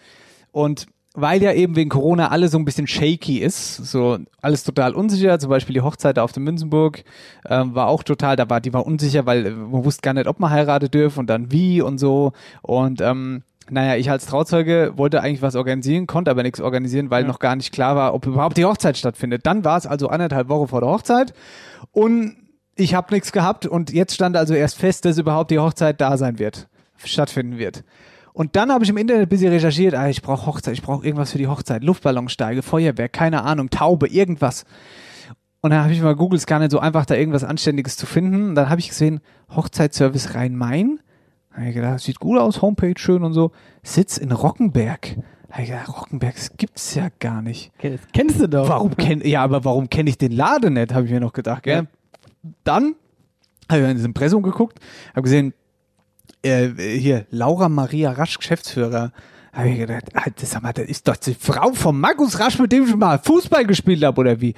[0.51, 4.93] Und weil ja eben wegen Corona alles so ein bisschen shaky ist, so alles total
[4.93, 7.03] unsicher, zum Beispiel die Hochzeit auf dem Münzenburg
[7.45, 10.27] ähm, war auch total, da war, die war unsicher, weil äh, man wusste gar nicht,
[10.27, 12.31] ob man heiraten dürfen und dann wie und so.
[12.61, 17.23] Und ähm, naja, ich als Trauzeuge wollte eigentlich was organisieren, konnte aber nichts organisieren, weil
[17.23, 19.45] noch gar nicht klar war, ob überhaupt die Hochzeit stattfindet.
[19.45, 21.33] Dann war es also anderthalb Wochen vor der Hochzeit
[21.91, 22.35] und
[22.75, 26.17] ich habe nichts gehabt und jetzt stand also erst fest, dass überhaupt die Hochzeit da
[26.17, 26.67] sein wird,
[27.03, 27.83] stattfinden wird.
[28.33, 31.05] Und dann habe ich im Internet ein bisschen recherchiert, ah, ich brauche Hochzeit, ich brauche
[31.05, 34.63] irgendwas für die Hochzeit, Luftballonsteige, Feuerwerk, keine Ahnung, Taube, irgendwas.
[35.61, 38.05] Und dann habe ich mal googelt, es gar nicht so einfach, da irgendwas Anständiges zu
[38.05, 38.49] finden.
[38.49, 39.19] Und dann habe ich gesehen,
[39.53, 40.99] Hochzeitsservice Rhein-Main.
[41.59, 43.51] Da ich gedacht, sieht gut aus, Homepage schön und so.
[43.83, 45.17] Sitz in Rockenberg.
[45.49, 47.73] Da ich gedacht, Rockenberg, das gibt's ja gar nicht.
[47.81, 48.69] Das kennst du doch.
[48.69, 51.63] Warum kenn, ja, aber warum kenne ich den Laden nicht, habe ich mir noch gedacht,
[51.63, 51.87] gell?
[52.63, 52.95] Dann
[53.69, 55.53] habe ich in das Impressum geguckt, habe gesehen,
[56.43, 59.11] äh, hier, Laura Maria Rasch, Geschäftsführer.
[59.51, 60.05] Habe ich gedacht,
[60.37, 63.19] das, sag mal, das ist doch die Frau von Markus Rasch, mit dem ich mal
[63.19, 64.53] Fußball gespielt habe, oder wie?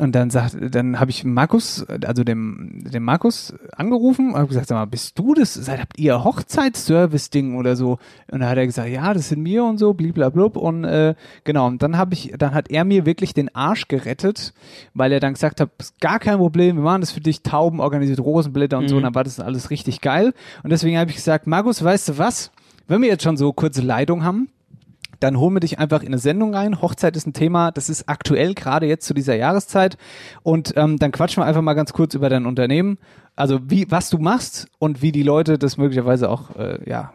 [0.00, 4.68] Und dann sagt, dann habe ich Markus, also dem, dem Markus angerufen und habe gesagt,
[4.68, 5.52] sag mal, bist du das?
[5.52, 7.98] Seid, habt ihr Hochzeitsservice-Ding oder so?
[8.30, 10.56] Und dann hat er gesagt, ja, das sind wir und so, bliblablub.
[10.56, 14.54] Und äh, genau, und dann habe ich, dann hat er mir wirklich den Arsch gerettet,
[14.94, 18.20] weil er dann gesagt hat, gar kein Problem, wir machen das für dich, Tauben, organisiert
[18.20, 20.32] Rosenblätter und so, und dann war das alles richtig geil.
[20.62, 22.52] Und deswegen habe ich gesagt, Markus, weißt du was?
[22.88, 24.48] Wenn wir jetzt schon so kurze Leitung haben,
[25.20, 26.80] dann holen wir dich einfach in eine Sendung rein.
[26.80, 29.96] Hochzeit ist ein Thema, das ist aktuell gerade jetzt zu dieser Jahreszeit.
[30.42, 32.98] Und ähm, dann quatschen wir einfach mal ganz kurz über dein Unternehmen.
[33.36, 37.12] Also wie, was du machst und wie die Leute das möglicherweise auch äh, ja,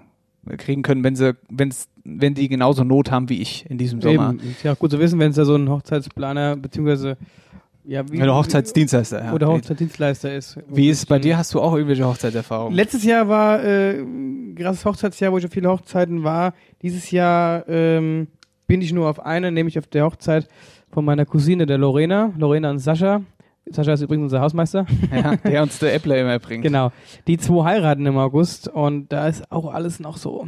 [0.57, 4.29] kriegen können, wenn sie, wenn's, wenn die genauso Not haben wie ich in diesem Sommer.
[4.29, 4.55] Eben.
[4.63, 7.17] Ja gut zu wissen, wenn es da so ein Hochzeitsplaner beziehungsweise
[7.87, 9.25] ja, wie, Oder Hochzeitsdienstleister.
[9.25, 9.33] Ja.
[9.33, 10.57] oder Hochzeitsdienstleister ist.
[10.67, 11.37] Wie ist bei dir?
[11.37, 12.73] Hast du auch irgendwelche Hochzeitserfahrungen?
[12.73, 16.53] Letztes Jahr war äh, ein krasses Hochzeitsjahr, wo ich auf viele Hochzeiten war.
[16.81, 18.27] Dieses Jahr ähm,
[18.67, 20.47] bin ich nur auf eine, nämlich auf der Hochzeit
[20.91, 22.33] von meiner Cousine, der Lorena.
[22.37, 23.21] Lorena und Sascha.
[23.67, 24.85] Sascha ist übrigens unser Hausmeister.
[25.11, 26.63] ja, der uns der Äppler immer bringt.
[26.63, 26.91] genau.
[27.27, 30.47] Die zwei heiraten im August und da ist auch alles noch so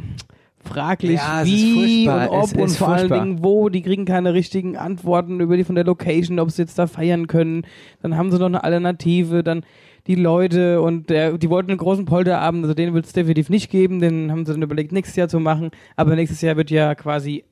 [0.68, 3.08] fraglich, Ja, es wie und ob Es und ist vor allen.
[3.12, 3.68] Dingen wo.
[3.68, 7.26] Die kriegen keine richtigen Antworten über die von der Location, ob sie jetzt da feiern
[7.26, 7.62] können.
[8.02, 9.42] Dann haben sie noch eine Alternative.
[9.42, 9.64] Dann
[10.06, 13.70] die Leute und der, die wollten einen großen Polterabend, also den wird es definitiv nicht
[13.70, 14.00] geben.
[14.00, 15.70] Den haben sie dann überlegt, nächstes Jahr zu machen.
[15.96, 17.44] Aber nächstes Jahr wird ja quasi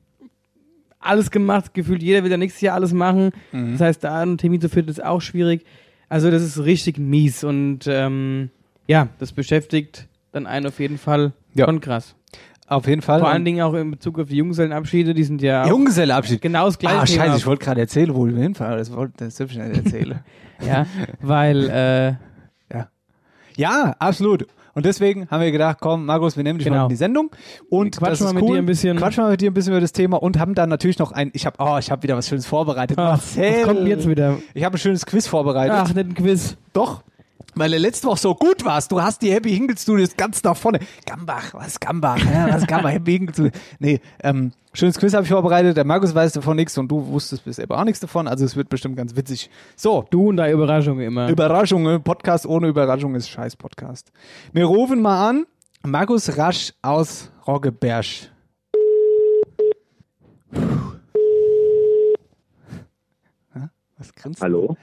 [0.99, 1.73] alles gemacht.
[1.73, 3.31] Gefühlt jeder will ja nächstes Jahr alles machen.
[3.51, 3.73] Mhm.
[3.73, 5.65] Das heißt, da einen Termin zu finden, ist auch schwierig.
[6.09, 8.49] Also das ist richtig mies und ähm,
[8.87, 11.65] ja, das beschäftigt dann einen auf jeden Fall Ja.
[11.65, 12.15] schon krass.
[12.67, 13.19] Auf jeden Fall.
[13.19, 16.41] Vor allen Dingen auch in Bezug auf die Junggesellenabschiede, die sind ja Junggesellenabschied.
[16.41, 16.97] genau das gleiche.
[16.97, 17.35] Ah, scheiße, Thema.
[17.37, 18.77] ich wollte gerade erzählen, wo wir hinfahren.
[18.77, 20.19] Das wollte das ich nicht erzählen.
[20.65, 20.87] Ja,
[21.21, 22.13] weil, äh,
[23.57, 24.47] ja, absolut.
[24.73, 26.77] Und deswegen haben wir gedacht, komm, Markus, wir nehmen dich Genau.
[26.77, 27.31] mal in die Sendung
[27.69, 28.55] und Quatschen wir mit cool.
[28.57, 28.97] dir ein bisschen.
[28.97, 31.31] Quatschen wir mit dir ein bisschen über das Thema und haben dann natürlich noch ein,
[31.33, 32.97] ich habe, oh, ich habe wieder was Schönes vorbereitet.
[32.99, 33.53] ach, Marcel.
[33.61, 34.37] was kommt jetzt wieder?
[34.53, 35.75] Ich habe ein schönes Quiz vorbereitet.
[35.75, 36.57] Ach, nicht ein Quiz.
[36.73, 37.03] Doch.
[37.57, 38.91] Weil du letzte Woche so gut warst.
[38.91, 40.79] Du hast die Happy Hinkel Studios ganz nach vorne.
[41.05, 42.19] Gambach, was ist Gambach?
[42.19, 42.91] Ja, was ist Gambach?
[42.91, 43.53] Happy Hinkel Studios.
[43.79, 45.75] Nee, ähm, schönes Quiz habe ich vorbereitet.
[45.75, 48.27] Der Markus weiß davon nichts und du wusstest bisher aber auch nichts davon.
[48.27, 49.49] Also es wird bestimmt ganz witzig.
[49.75, 51.29] So, Du und deine Überraschungen immer.
[51.29, 52.03] Überraschungen.
[52.03, 54.11] Podcast ohne Überraschung ist scheiß Podcast.
[54.53, 55.45] Wir rufen mal an.
[55.83, 58.05] Markus Rasch aus Roggeberg.
[63.97, 64.43] Was grinst du?
[64.43, 64.77] Hallo.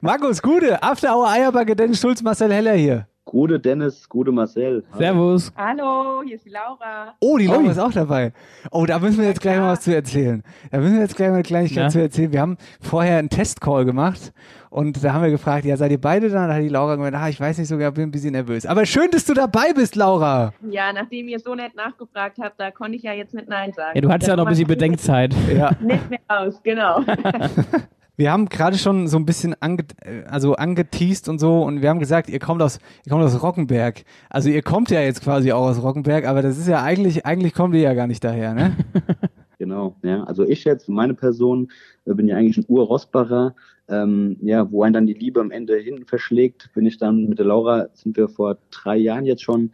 [0.00, 0.80] Markus, gute.
[0.82, 3.06] After Hour Eierbacke, Dennis Schulz, Marcel Heller hier.
[3.24, 4.84] Gute Dennis, gute Marcel.
[4.96, 5.52] Servus.
[5.54, 7.14] Hallo, hier ist die Laura.
[7.20, 8.32] Oh, die Laura ist auch dabei.
[8.70, 10.42] Oh, da müssen wir jetzt gleich mal was zu erzählen.
[10.70, 11.88] Da müssen wir jetzt gleich mal eine Kleinigkeit Ja.
[11.90, 12.32] zu erzählen.
[12.32, 14.32] Wir haben vorher einen Testcall gemacht
[14.70, 16.46] und da haben wir gefragt, ja, seid ihr beide da?
[16.46, 18.64] Da hat die Laura gemeint, ah, ich weiß nicht sogar, bin ein bisschen nervös.
[18.64, 20.54] Aber schön, dass du dabei bist, Laura.
[20.70, 23.90] Ja, nachdem ihr so nett nachgefragt habt, da konnte ich ja jetzt nicht Nein sagen.
[23.94, 25.34] Ja, du hattest ja noch ein bisschen Bedenkzeit.
[25.54, 25.72] Ja.
[25.80, 27.00] Nicht mehr aus, genau.
[28.18, 31.88] Wir haben gerade schon so ein bisschen ange äh, also angeteased und so und wir
[31.88, 34.02] haben gesagt, ihr kommt aus ihr kommt aus Rockenberg.
[34.28, 37.54] Also ihr kommt ja jetzt quasi auch aus Rockenberg, aber das ist ja eigentlich eigentlich
[37.54, 38.76] kommt ihr ja gar nicht daher, ne?
[39.60, 40.22] Genau, ja.
[40.22, 41.72] Also ich jetzt, meine Person,
[42.04, 43.56] äh, bin ja eigentlich ein Ur-Rosbacher.
[43.88, 47.40] Ähm, ja, wo einen dann die Liebe am Ende hinten verschlägt, bin ich dann mit
[47.40, 49.72] der Laura, sind wir vor drei Jahren jetzt schon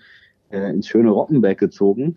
[0.51, 2.17] äh, ins schöne Rockenberg gezogen.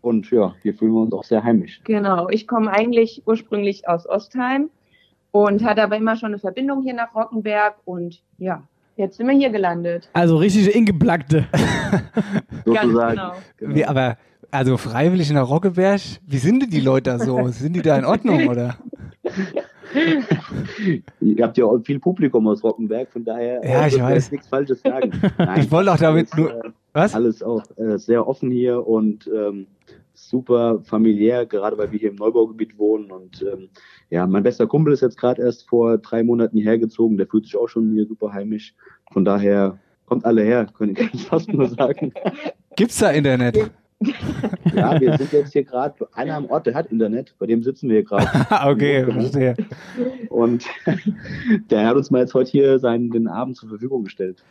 [0.00, 1.82] Und ja, hier fühlen wir uns auch sehr heimisch.
[1.84, 2.30] genau.
[2.30, 4.70] Ich komme eigentlich ursprünglich aus Ostheim
[5.44, 8.62] und hatte aber immer schon eine Verbindung hier nach Rockenberg und ja,
[8.96, 10.08] jetzt sind wir hier gelandet.
[10.12, 11.44] Also richtige Ingeplackte.
[12.64, 13.16] Sozusagen.
[13.16, 13.32] Ganz genau.
[13.58, 13.74] Genau.
[13.74, 14.16] Wie, aber
[14.50, 17.48] also freiwillig nach Rockeberg, wie sind denn die Leute da so?
[17.48, 18.76] Sind die da in Ordnung oder?
[21.20, 24.14] Ihr habt ja auch viel Publikum aus Rockenberg, von daher Ja, ich ihr weiß.
[24.14, 25.10] jetzt nichts Falsches sagen.
[25.38, 27.14] Nein, Ich wollte auch damit alles, nur äh, was?
[27.14, 29.66] alles auch äh, sehr offen hier und ähm,
[30.28, 33.10] super familiär, gerade weil wir hier im Neubaugebiet wohnen.
[33.10, 33.68] Und ähm,
[34.10, 37.16] ja, mein bester Kumpel ist jetzt gerade erst vor drei Monaten hierher gezogen.
[37.16, 38.74] Der fühlt sich auch schon hier super heimisch.
[39.12, 42.12] Von daher kommt alle her, kann ich fast nur sagen.
[42.76, 43.70] Gibt's da Internet?
[44.74, 47.88] Ja, wir sind jetzt hier gerade einer am Ort, der hat Internet, bei dem sitzen
[47.88, 48.26] wir hier gerade.
[48.50, 49.54] Ah, okay, verstehe.
[50.28, 50.66] Und
[51.70, 54.44] der hat uns mal jetzt heute hier seinen den Abend zur Verfügung gestellt.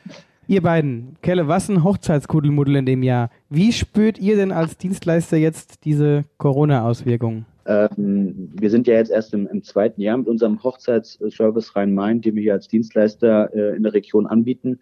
[0.47, 3.31] Ihr beiden, Kelle, was ein Hochzeitskuddelmuddel in dem Jahr.
[3.49, 7.47] Wie spürt ihr denn als Dienstleister jetzt diese Corona-Auswirkungen?
[7.65, 12.35] Ähm, wir sind ja jetzt erst im, im zweiten Jahr mit unserem Hochzeitsservice Rhein-Main, den
[12.35, 14.79] wir hier als Dienstleister äh, in der Region anbieten.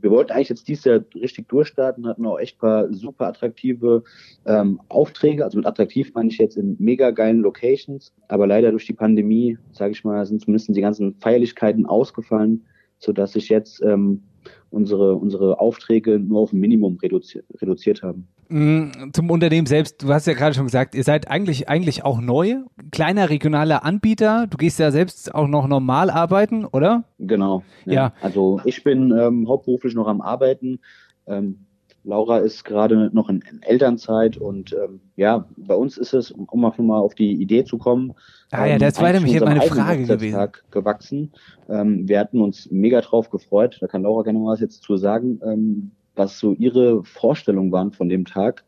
[0.00, 4.04] Wir wollten eigentlich jetzt dieses Jahr richtig durchstarten, hatten auch echt paar super attraktive
[4.44, 5.42] ähm, Aufträge.
[5.42, 8.12] Also mit attraktiv meine ich jetzt in mega geilen Locations.
[8.28, 12.64] Aber leider durch die Pandemie, sage ich mal, sind zumindest die ganzen Feierlichkeiten ausgefallen,
[12.98, 14.22] sodass sich jetzt ähm,
[14.70, 18.28] unsere, unsere Aufträge nur auf ein Minimum reduziert, reduziert haben.
[18.48, 22.20] Mm, Zum Unternehmen selbst, du hast ja gerade schon gesagt, ihr seid eigentlich, eigentlich auch
[22.20, 22.56] neu,
[22.90, 24.46] kleiner regionaler Anbieter.
[24.48, 27.04] Du gehst ja selbst auch noch normal arbeiten, oder?
[27.18, 27.62] Genau.
[27.84, 28.12] Ja.
[28.20, 30.80] Also ich bin ähm, hauptberuflich noch am Arbeiten.
[31.26, 31.66] Ähm,
[32.08, 36.46] Laura ist gerade noch in, in Elternzeit und ähm, ja, bei uns ist es, um
[36.48, 38.14] um auch mal auf die Idee zu kommen,
[38.50, 40.48] Ah ja, das war eigentlich nämlich meine Frage gewesen.
[40.70, 41.32] Gewachsen.
[41.68, 43.76] Ähm, wir hatten uns mega drauf gefreut.
[43.80, 47.92] Da kann Laura gerne mal was jetzt zu sagen, ähm, was so ihre Vorstellungen waren
[47.92, 48.64] von dem Tag.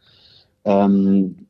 [0.65, 1.47] Ähm,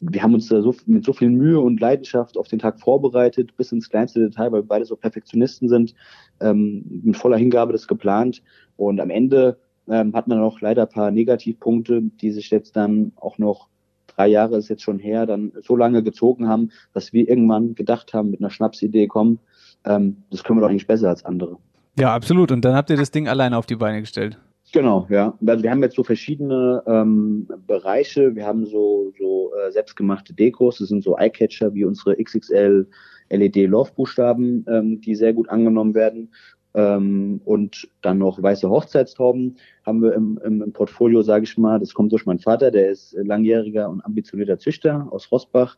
[0.00, 3.56] wir haben uns da so mit so viel Mühe und Leidenschaft auf den Tag vorbereitet,
[3.56, 5.94] bis ins kleinste Detail, weil wir beide so Perfektionisten sind,
[6.40, 8.42] ähm, mit voller Hingabe das geplant.
[8.76, 9.58] Und am Ende
[9.90, 13.68] ähm, hat man noch leider ein paar Negativpunkte, die sich jetzt dann auch noch
[14.06, 18.12] drei Jahre ist jetzt schon her, dann so lange gezogen haben, dass wir irgendwann gedacht
[18.14, 19.38] haben, mit einer Schnapsidee kommen,
[19.84, 21.56] ähm, das können wir doch eigentlich besser als andere.
[21.98, 22.52] Ja, absolut.
[22.52, 24.38] Und dann habt ihr das Ding alleine auf die Beine gestellt.
[24.72, 25.34] Genau, ja.
[25.46, 28.34] Also wir haben jetzt so verschiedene ähm, Bereiche.
[28.34, 30.78] Wir haben so, so äh, selbstgemachte Dekos.
[30.78, 32.86] Das sind so Eyecatcher wie unsere XXL
[33.30, 36.30] LED Love-Buchstaben, ähm, die sehr gut angenommen werden.
[36.78, 41.80] Ähm, und dann noch weiße Hochzeitstauben haben wir im, im, im Portfolio, sage ich mal.
[41.80, 45.76] Das kommt durch meinen Vater, der ist langjähriger und ambitionierter Züchter aus Rossbach.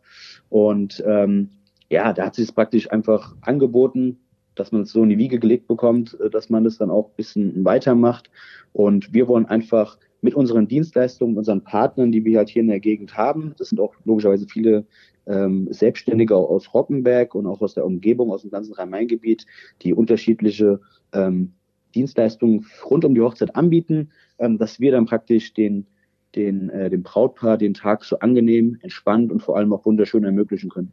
[0.51, 1.53] Und ähm,
[1.89, 4.19] ja, da hat sich es praktisch einfach angeboten,
[4.57, 7.09] dass man es so in die Wiege gelegt bekommt, äh, dass man das dann auch
[7.09, 8.31] ein bisschen weitermacht.
[8.75, 12.81] Und wir wollen einfach mit unseren Dienstleistungen, unseren Partnern, die wir halt hier in der
[12.81, 14.85] Gegend haben, das sind auch logischerweise viele
[15.27, 19.47] ähm, Selbstständige aus Rockenberg und auch aus der Umgebung, aus dem ganzen Rhein-Main-Gebiet,
[19.83, 20.81] die unterschiedliche
[21.13, 21.53] ähm,
[21.95, 25.87] Dienstleistungen rund um die Hochzeit anbieten, ähm, dass wir dann praktisch den
[26.35, 30.71] den, äh, dem Brautpaar den Tag so angenehm, entspannt und vor allem auch wunderschön ermöglichen
[30.71, 30.93] können.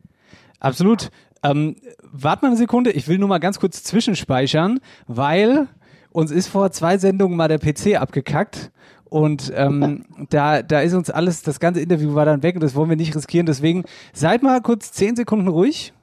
[0.59, 1.11] Absolut.
[1.43, 5.67] Ähm, warte mal eine Sekunde, ich will nur mal ganz kurz zwischenspeichern, weil
[6.11, 8.71] uns ist vor zwei Sendungen mal der PC abgekackt
[9.09, 12.75] und ähm, da, da ist uns alles, das ganze Interview war dann weg und das
[12.75, 13.45] wollen wir nicht riskieren.
[13.45, 15.93] Deswegen seid mal kurz zehn Sekunden ruhig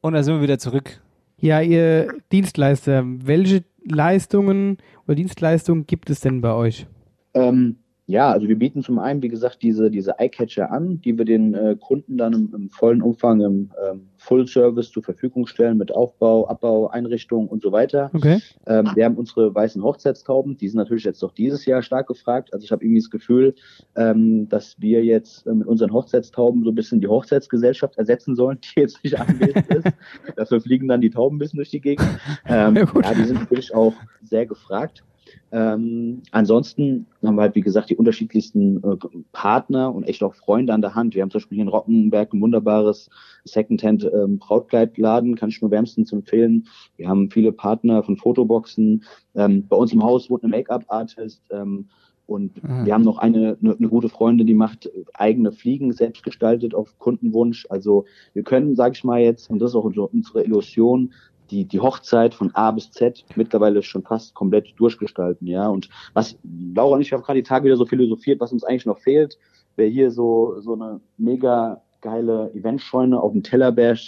[0.00, 1.02] und dann sind wir wieder zurück.
[1.38, 6.86] Ja, ihr Dienstleister, welche Leistungen oder Dienstleistungen gibt es denn bei euch?
[7.34, 7.76] Ähm,
[8.10, 11.54] ja, also wir bieten zum einen, wie gesagt, diese, diese Eyecatcher an, die wir den
[11.54, 15.92] äh, Kunden dann im, im, vollen Umfang im ähm, Full Service zur Verfügung stellen mit
[15.92, 18.10] Aufbau, Abbau, Einrichtung und so weiter.
[18.12, 18.40] Okay.
[18.66, 22.52] Ähm, wir haben unsere weißen Hochzeitstauben, die sind natürlich jetzt doch dieses Jahr stark gefragt.
[22.52, 23.54] Also ich habe irgendwie das Gefühl,
[23.96, 28.58] ähm, dass wir jetzt äh, mit unseren Hochzeitstauben so ein bisschen die Hochzeitsgesellschaft ersetzen sollen,
[28.60, 29.86] die jetzt nicht anwesend ist.
[30.36, 32.08] Dafür fliegen dann die Tauben ein bisschen durch die Gegend.
[32.46, 33.94] Ähm, ja, ja, die sind natürlich auch
[34.24, 35.04] sehr gefragt.
[35.52, 38.96] Ähm, ansonsten haben wir halt, wie gesagt, die unterschiedlichsten äh,
[39.32, 41.14] Partner und echt auch Freunde an der Hand.
[41.14, 43.10] Wir haben zum Beispiel hier in Rockenberg ein wunderbares
[43.44, 46.68] Secondhand ähm, Brautkleidladen, kann ich nur wärmstens empfehlen.
[46.96, 49.04] Wir haben viele Partner von Fotoboxen.
[49.34, 51.42] Ähm, bei uns im Haus wohnt eine Make-up-Artist.
[51.50, 51.88] Ähm,
[52.30, 52.86] und mhm.
[52.86, 56.96] wir haben noch eine, eine, eine, gute Freundin, die macht eigene Fliegen selbst gestaltet auf
[57.00, 57.66] Kundenwunsch.
[57.70, 61.12] Also wir können, sage ich mal jetzt, und das ist auch unsere Illusion,
[61.50, 65.68] die, die Hochzeit von A bis Z mittlerweile schon fast komplett durchgestalten, ja.
[65.68, 66.38] Und was
[66.74, 69.38] Laura und ich haben gerade die Tage wieder so philosophiert, was uns eigentlich noch fehlt,
[69.76, 73.98] wäre hier so, so eine mega geile Eventscheune auf dem Tellerberg.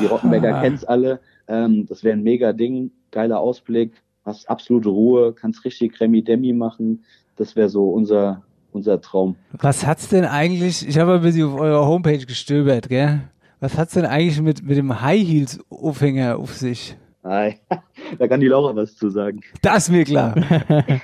[0.00, 0.62] Die Rottenberger ah.
[0.62, 1.20] kennt's alle.
[1.48, 3.92] Ähm, das wäre ein mega Ding, geiler Ausblick,
[4.24, 7.04] hast absolute Ruhe, kannst richtig Remi-Demi machen.
[7.36, 9.36] Das wäre so unser, unser Traum.
[9.52, 13.20] Was hat's denn eigentlich, ich habe ein bisschen auf eurer Homepage gestöbert, gell?
[13.58, 16.96] Was hat's denn eigentlich mit, mit dem High Heels Aufhänger auf sich?
[17.24, 17.56] Hi.
[18.18, 19.40] Da kann die Laura was zu sagen.
[19.62, 20.32] Das ist mir klar.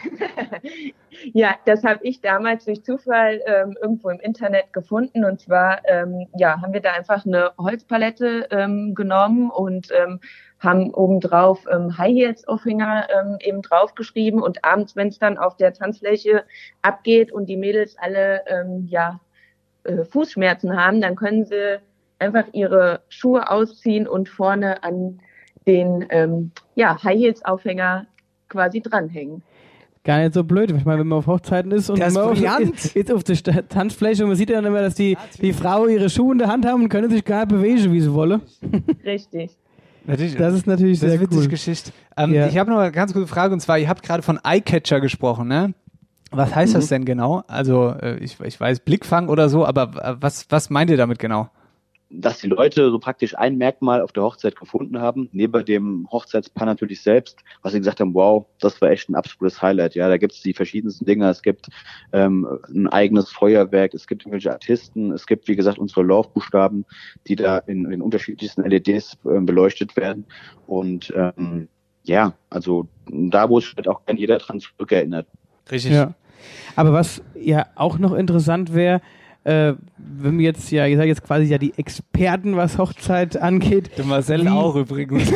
[1.32, 5.24] ja, das habe ich damals durch Zufall ähm, irgendwo im Internet gefunden.
[5.24, 10.20] Und zwar ähm, ja, haben wir da einfach eine Holzpalette ähm, genommen und ähm,
[10.60, 14.40] haben obendrauf ähm, High Heels Aufhänger ähm, eben draufgeschrieben.
[14.40, 16.44] Und abends, wenn es dann auf der Tanzfläche
[16.82, 19.18] abgeht und die Mädels alle ähm, ja,
[19.82, 21.80] äh, Fußschmerzen haben, dann können sie
[22.22, 25.20] einfach ihre Schuhe ausziehen und vorne an
[25.66, 28.06] den ähm, ja, High Heels Aufhänger
[28.48, 29.42] quasi dranhängen.
[30.04, 30.72] Gar nicht so blöd.
[30.72, 34.30] Ich meine, wenn man auf Hochzeiten ist und man auf, jetzt auf der Tanzfläche und
[34.30, 36.82] man sieht ja dann immer, dass die, die Frau ihre Schuhe in der Hand haben
[36.82, 38.42] und können sich gar nicht bewegen, wie sie wollen.
[39.04, 39.56] Richtig.
[40.04, 41.46] Natürlich, das ist natürlich das sehr ist cool.
[41.46, 41.92] Geschichte.
[42.16, 42.48] Ähm, ja.
[42.48, 45.46] Ich habe noch eine ganz gute Frage und zwar, ihr habt gerade von Eyecatcher gesprochen,
[45.46, 45.74] ne?
[46.32, 46.78] Was heißt mhm.
[46.78, 47.44] das denn genau?
[47.46, 51.48] Also äh, ich, ich weiß Blickfang oder so, aber was, was meint ihr damit genau?
[52.14, 56.66] Dass die Leute so praktisch ein Merkmal auf der Hochzeit gefunden haben, neben dem Hochzeitspaar
[56.66, 59.94] natürlich selbst, was sie gesagt haben, wow, das war echt ein absolutes Highlight.
[59.94, 61.28] Ja, da gibt es die verschiedensten Dinge.
[61.28, 61.68] Es gibt
[62.12, 66.84] ähm, ein eigenes Feuerwerk, es gibt irgendwelche Artisten, es gibt, wie gesagt, unsere Laufbuchstaben,
[67.26, 70.26] die da in, in unterschiedlichsten LEDs äh, beleuchtet werden.
[70.66, 71.68] Und ähm,
[72.04, 75.26] ja, also da, wo es halt auch gerne jeder dran zurückerinnert.
[75.70, 75.92] Richtig.
[75.92, 76.14] Ja.
[76.76, 79.00] Aber was ja auch noch interessant wäre,
[79.44, 83.90] äh, wenn wir jetzt ja, ihr seid jetzt quasi ja die Experten, was Hochzeit angeht.
[83.96, 85.32] Der Marcel wie, auch übrigens.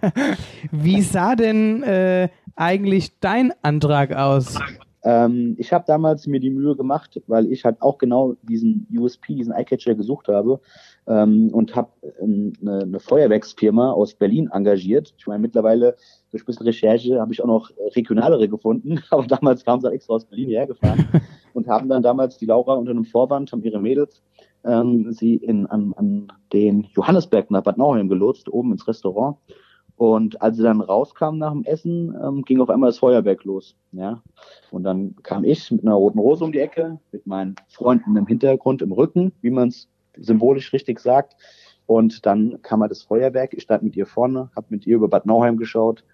[0.70, 4.58] wie sah denn äh, eigentlich dein Antrag aus?
[5.04, 9.34] Ähm, ich habe damals mir die Mühe gemacht, weil ich halt auch genau diesen USP,
[9.34, 10.60] diesen Eyecatcher gesucht habe
[11.06, 15.14] ähm, und habe ähm, eine, eine Feuerwerksfirma aus Berlin engagiert.
[15.16, 15.96] Ich meine, mittlerweile
[16.30, 19.96] durch ein bisschen Recherche habe ich auch noch regionalere gefunden, aber damals kamen sie halt
[19.96, 21.08] extra aus Berlin hergefahren
[21.54, 24.22] und haben dann damals die Laura unter einem Vorwand, haben ihre Mädels
[24.64, 29.36] ähm, sie in, an, an den Johannesberg nach Bad Nauheim gelotst, oben ins Restaurant.
[29.96, 33.74] Und als sie dann rauskamen nach dem Essen, ähm, ging auf einmal das Feuerwerk los.
[33.90, 34.22] Ja?
[34.70, 38.26] Und dann kam ich mit einer roten Rose um die Ecke, mit meinen Freunden im
[38.26, 41.34] Hintergrund, im Rücken, wie man es symbolisch richtig sagt.
[41.86, 43.54] Und dann kam halt das Feuerwerk.
[43.54, 46.04] Ich stand mit ihr vorne, habe mit ihr über Bad Nauheim geschaut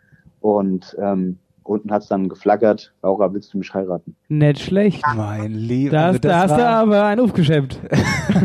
[0.44, 4.14] und ähm, unten hat es dann geflackert, Laura, willst du mich heiraten?
[4.28, 5.02] Nicht schlecht.
[5.16, 5.92] Mein Lieber.
[5.92, 7.80] Da, also da hast du aber einen aufgeschämt.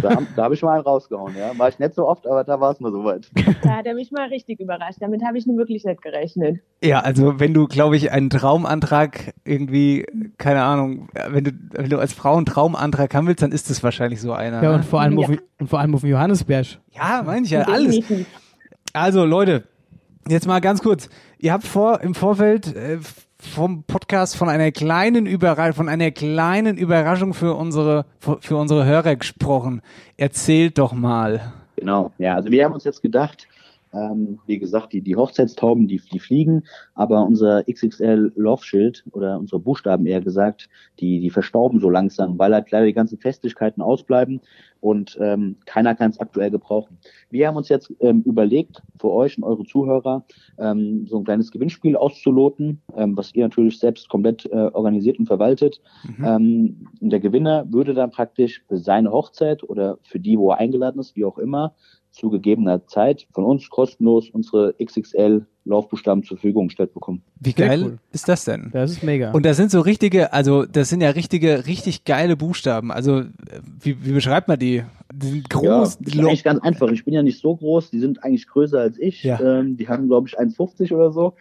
[0.01, 1.51] Da, da habe ich mal einen rausgehauen, ja.
[1.57, 3.29] War ich nicht so oft, aber da war es mal soweit.
[3.63, 4.99] Da hat er mich mal richtig überrascht.
[5.01, 6.61] Damit habe ich nun wirklich nicht gerechnet.
[6.81, 10.05] Ja, also wenn du, glaube ich, einen Traumantrag irgendwie,
[10.37, 13.83] keine Ahnung, wenn du, wenn du als Frau einen Traumantrag haben willst, dann ist das
[13.83, 14.63] wahrscheinlich so einer.
[14.63, 14.83] Ja, und ne?
[14.83, 15.27] vor allem, ja.
[15.27, 16.65] Auf, und vor allem auf dem Johannesberg.
[16.91, 17.99] Ja, meine ich ja, alles.
[18.93, 19.65] Also Leute,
[20.29, 21.09] Jetzt mal ganz kurz.
[21.39, 22.99] Ihr habt vor im Vorfeld äh,
[23.39, 29.15] vom Podcast von einer kleinen Überraschung, von einer kleinen Überraschung für unsere für unsere Hörer
[29.15, 29.81] gesprochen.
[30.17, 31.51] Erzählt doch mal.
[31.77, 32.11] Genau.
[32.19, 33.47] Ja, also wir haben uns jetzt gedacht,
[33.93, 39.59] Ähm, wie gesagt, die, die Hochzeitstauben, die, die fliegen, aber unser XXL Love-Schild oder unsere
[39.59, 44.41] Buchstaben eher gesagt, die, die verstauben so langsam, weil halt leider die ganzen Festlichkeiten ausbleiben
[44.81, 46.97] und ähm, keiner kann es aktuell gebrauchen.
[47.29, 50.23] Wir haben uns jetzt ähm, überlegt, für euch und eure Zuhörer
[50.57, 55.25] ähm, so ein kleines Gewinnspiel auszuloten, ähm, was ihr natürlich selbst komplett äh, organisiert und
[55.25, 55.81] verwaltet.
[56.03, 56.25] Mhm.
[56.25, 60.59] Ähm, und der Gewinner würde dann praktisch für seine Hochzeit oder für die, wo er
[60.59, 61.73] eingeladen ist, wie auch immer,
[62.11, 67.21] zu gegebener Zeit von uns kostenlos unsere XXL Laufbuchstaben zur Verfügung gestellt bekommen.
[67.39, 67.99] Wie geil cool.
[68.11, 68.69] ist das denn?
[68.73, 69.31] Das ist mega.
[69.31, 72.91] Und das sind so richtige, also das sind ja richtige, richtig geile Buchstaben.
[72.91, 73.23] Also
[73.79, 74.83] wie, wie beschreibt man die?
[75.13, 75.63] Die sind groß.
[75.63, 76.89] Ja, das ist eigentlich ganz einfach.
[76.89, 77.91] Ich bin ja nicht so groß.
[77.91, 79.23] Die sind eigentlich größer als ich.
[79.23, 79.39] Ja.
[79.39, 81.33] Ähm, die haben, glaube ich, 1,50 oder so.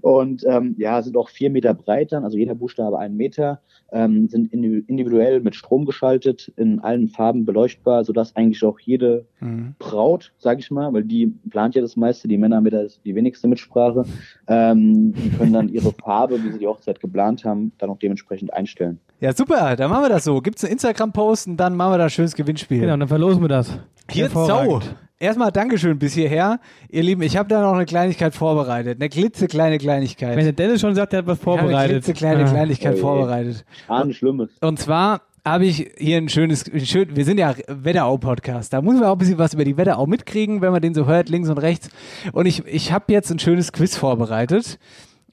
[0.00, 3.60] Und ähm, ja, sind auch vier Meter breit dann, also jeder Buchstabe einen Meter,
[3.92, 9.74] ähm, sind individuell mit Strom geschaltet, in allen Farben beleuchtbar, sodass eigentlich auch jede mhm.
[9.78, 13.14] Braut, sag ich mal, weil die plant ja das meiste, die Männer haben wieder die
[13.14, 14.04] wenigste Mitsprache,
[14.46, 18.52] ähm, die können dann ihre Farbe, wie sie die Hochzeit geplant haben, dann auch dementsprechend
[18.52, 19.00] einstellen.
[19.20, 20.40] Ja, super, dann machen wir das so.
[20.40, 22.80] Gibt's einen Instagram-Post und dann machen wir da ein schönes Gewinnspiel.
[22.80, 23.78] Genau, dann verlosen wir das.
[24.08, 24.80] Hier, Sau.
[25.22, 26.60] Erstmal Dankeschön bis hierher.
[26.88, 28.98] Ihr Lieben, ich habe da noch eine Kleinigkeit vorbereitet.
[28.98, 30.34] Eine klitzekleine Kleinigkeit.
[30.34, 31.76] Wenn der Dennis schon sagt, er hat was vorbereitet.
[31.76, 32.50] Eine klitzekleine ah.
[32.50, 33.66] Kleinigkeit oh vorbereitet.
[33.86, 34.48] Ah, ein Schlimmes.
[34.62, 39.04] Und zwar habe ich hier ein schönes, schön, wir sind ja Wetterau-Podcast, da muss man
[39.04, 41.58] auch ein bisschen was über die Wetterau mitkriegen, wenn man den so hört, links und
[41.58, 41.90] rechts.
[42.32, 44.78] Und ich, ich habe jetzt ein schönes Quiz vorbereitet.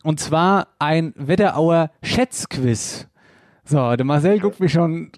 [0.04, 3.08] Und zwar ein Wetterauer Schätzquiz.
[3.64, 5.12] So, der Marcel guckt mich schon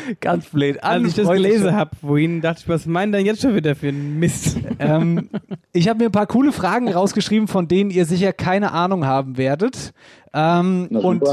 [0.20, 0.82] Ganz blöd.
[0.82, 3.88] Als ich das gelesen habe, wohin dachte ich, was meint denn jetzt schon wieder für
[3.88, 4.58] ein Mist?
[4.78, 5.30] ähm,
[5.72, 9.36] ich habe mir ein paar coole Fragen rausgeschrieben, von denen ihr sicher keine Ahnung haben
[9.36, 9.92] werdet.
[10.32, 11.24] Ähm, und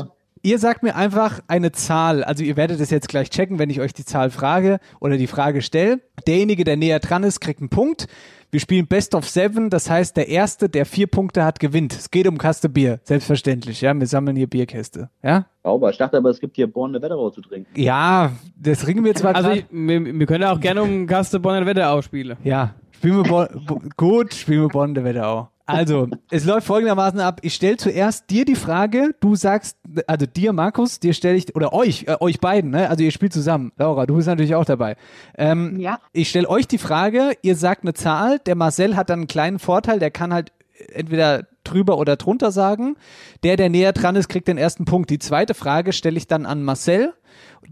[0.42, 2.24] ihr sagt mir einfach eine Zahl.
[2.24, 5.28] Also ihr werdet es jetzt gleich checken, wenn ich euch die Zahl frage oder die
[5.28, 6.02] Frage stelle.
[6.28, 8.08] Derjenige, der näher dran ist, kriegt einen Punkt.
[8.54, 11.92] Wir spielen Best of Seven, das heißt, der Erste, der vier Punkte hat, gewinnt.
[11.92, 14.00] Es geht um Kaste Bier, selbstverständlich, ja.
[14.00, 15.48] Wir sammeln hier Bierkäste, ja.
[15.64, 15.90] Sauber.
[15.90, 17.68] Ich dachte aber, es gibt hier Bonne Wetterau zu trinken.
[17.76, 21.66] Ja, das trinken wir zwar Also, ich, wir, wir, können auch gerne um Kaste Bonne
[21.66, 22.38] Wetterau spielen.
[22.44, 25.50] Ja, spielen wir Bon, gut, spielen wir Bonne Wetterau.
[25.66, 27.40] Also, es läuft folgendermaßen ab.
[27.42, 31.74] Ich stelle zuerst dir die Frage, du sagst, also dir, Markus, dir stelle ich, oder
[31.74, 32.90] euch, äh, euch beiden, ne?
[32.90, 33.72] Also ihr spielt zusammen.
[33.78, 34.98] Laura, du bist natürlich auch dabei.
[35.38, 36.00] Ähm, ja.
[36.12, 39.60] Ich stelle euch die Frage, ihr sagt eine Zahl, der Marcel hat dann einen kleinen
[39.60, 40.52] Vorteil, der kann halt
[40.92, 42.96] entweder drüber oder drunter sagen.
[43.44, 45.10] Der, der näher dran ist, kriegt den ersten Punkt.
[45.10, 47.14] Die zweite Frage stelle ich dann an Marcel.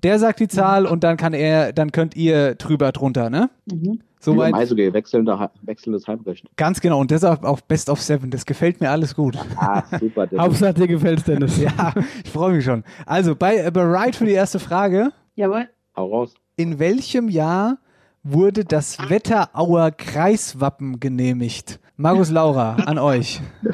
[0.03, 3.49] Der sagt die Zahl und dann kann er, dann könnt ihr drüber drunter, ne?
[3.65, 4.01] Mhm.
[4.21, 4.53] Soweit.
[4.53, 6.45] Eishockey, wechselnde, wechselndes Halbrecht.
[6.55, 8.29] Ganz genau, und deshalb auch Best of Seven.
[8.29, 9.35] Das gefällt mir alles gut.
[9.57, 10.27] Ah, super.
[10.37, 11.59] Hauptsache dir gefällt Dennis.
[11.59, 12.83] ja, ich freue mich schon.
[13.07, 15.11] Also, bei äh, bereit für die erste Frage.
[15.35, 15.67] Jawohl.
[15.95, 16.35] Hau raus.
[16.55, 17.79] In welchem Jahr
[18.21, 21.79] wurde das Wetterauer Kreiswappen genehmigt?
[21.97, 23.41] Markus Laura, an euch.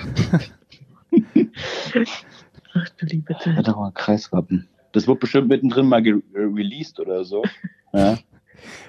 [2.74, 3.58] Ach du liebe Zeit.
[3.58, 4.68] Wetterauer Kreiswappen.
[4.94, 6.02] Das wird bestimmt mittendrin mal
[6.34, 7.44] released oder so.
[7.94, 8.18] Ja.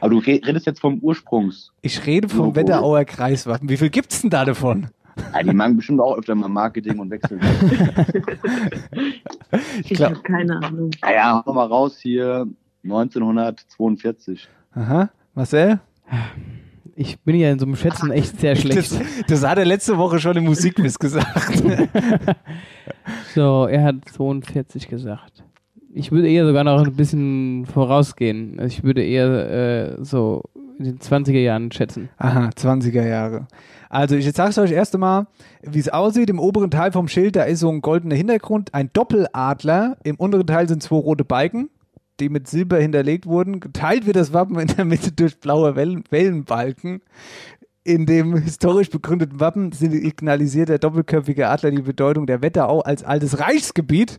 [0.00, 1.72] Aber du redest jetzt vom Ursprungs.
[1.82, 3.68] Ich rede vom Wetterauer Kreiswappen.
[3.68, 4.88] Wie viel gibt's denn da davon?
[5.32, 7.40] Ja, die machen bestimmt auch öfter mal Marketing und wechseln.
[9.80, 10.90] ich ich habe keine Ahnung.
[11.02, 12.46] Naja, hau mal raus hier.
[12.84, 14.48] 1942.
[14.74, 15.10] Aha.
[15.34, 15.80] Marcel?
[16.94, 18.92] Ich bin ja in so einem Schätzen echt sehr schlecht.
[18.92, 21.62] Das, das hat er letzte Woche schon im Musikquiz gesagt.
[23.34, 25.44] so, er hat 42 gesagt
[25.92, 28.60] ich würde eher sogar noch ein bisschen vorausgehen.
[28.64, 30.42] Ich würde eher äh, so
[30.78, 32.08] in den 20er Jahren schätzen.
[32.18, 33.48] Aha, 20er Jahre.
[33.88, 35.26] Also ich sage es euch erst einmal,
[35.62, 36.30] wie es aussieht.
[36.30, 39.96] Im oberen Teil vom Schild, da ist so ein goldener Hintergrund, ein Doppeladler.
[40.04, 41.70] Im unteren Teil sind zwei rote Balken,
[42.20, 43.60] die mit Silber hinterlegt wurden.
[43.60, 47.00] Geteilt wird das Wappen in der Mitte durch blaue Wellen Wellenbalken.
[47.82, 53.40] In dem historisch begründeten Wappen signalisiert der doppelköpfige Adler die Bedeutung der Wetterau als altes
[53.40, 54.18] Reichsgebiet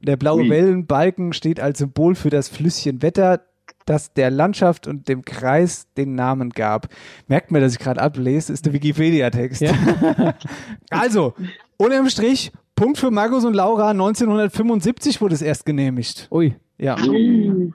[0.00, 0.50] der blaue Ui.
[0.50, 3.40] Wellenbalken steht als Symbol für das Flüsschen Wetter,
[3.86, 6.88] das der Landschaft und dem Kreis den Namen gab.
[7.28, 9.62] Merkt mir, dass ich gerade ablese, ist der Wikipedia-Text.
[9.62, 10.34] Ja.
[10.90, 11.34] also,
[11.76, 16.28] unterm Strich, Punkt für Markus und Laura, 1975 wurde es erst genehmigt.
[16.30, 16.56] Ui.
[16.78, 16.96] Ja.
[16.96, 17.72] 1-0.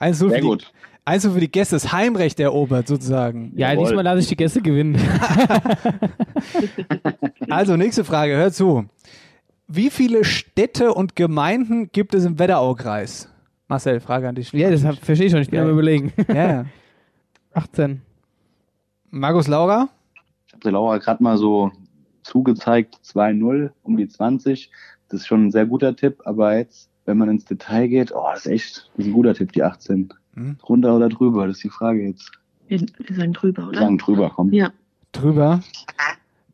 [0.00, 0.72] 1-0 Sehr gut.
[1.06, 3.52] Also für die Gäste das Heimrecht erobert, sozusagen.
[3.56, 3.84] Ja, Jawohl.
[3.84, 4.96] diesmal lasse ich die Gäste gewinnen.
[7.50, 8.86] also, nächste Frage, hör zu.
[9.66, 13.30] Wie viele Städte und Gemeinden gibt es im Wetteraukreis?
[13.66, 14.52] Marcel, Frage an dich.
[14.52, 15.40] Ja, das verstehe ich schon.
[15.40, 15.64] Ich bin ja.
[15.64, 16.12] am überlegen.
[16.28, 16.66] Ja.
[17.54, 18.02] 18.
[19.10, 19.88] Markus Laura?
[20.46, 21.70] Ich habe der Laura gerade mal so
[22.22, 22.98] zugezeigt.
[23.04, 24.70] 2-0 um die 20.
[25.08, 26.20] Das ist schon ein sehr guter Tipp.
[26.24, 29.34] Aber jetzt, wenn man ins Detail geht, oh, das ist echt das ist ein guter
[29.34, 30.12] Tipp, die 18.
[30.34, 30.56] Hm?
[30.68, 31.46] Runter oder drüber?
[31.46, 32.32] Das ist die Frage jetzt.
[32.68, 33.80] Wir, wir sagen drüber, Wir oder?
[33.80, 34.52] sagen drüber, komm.
[34.52, 34.72] Ja.
[35.12, 35.60] Drüber.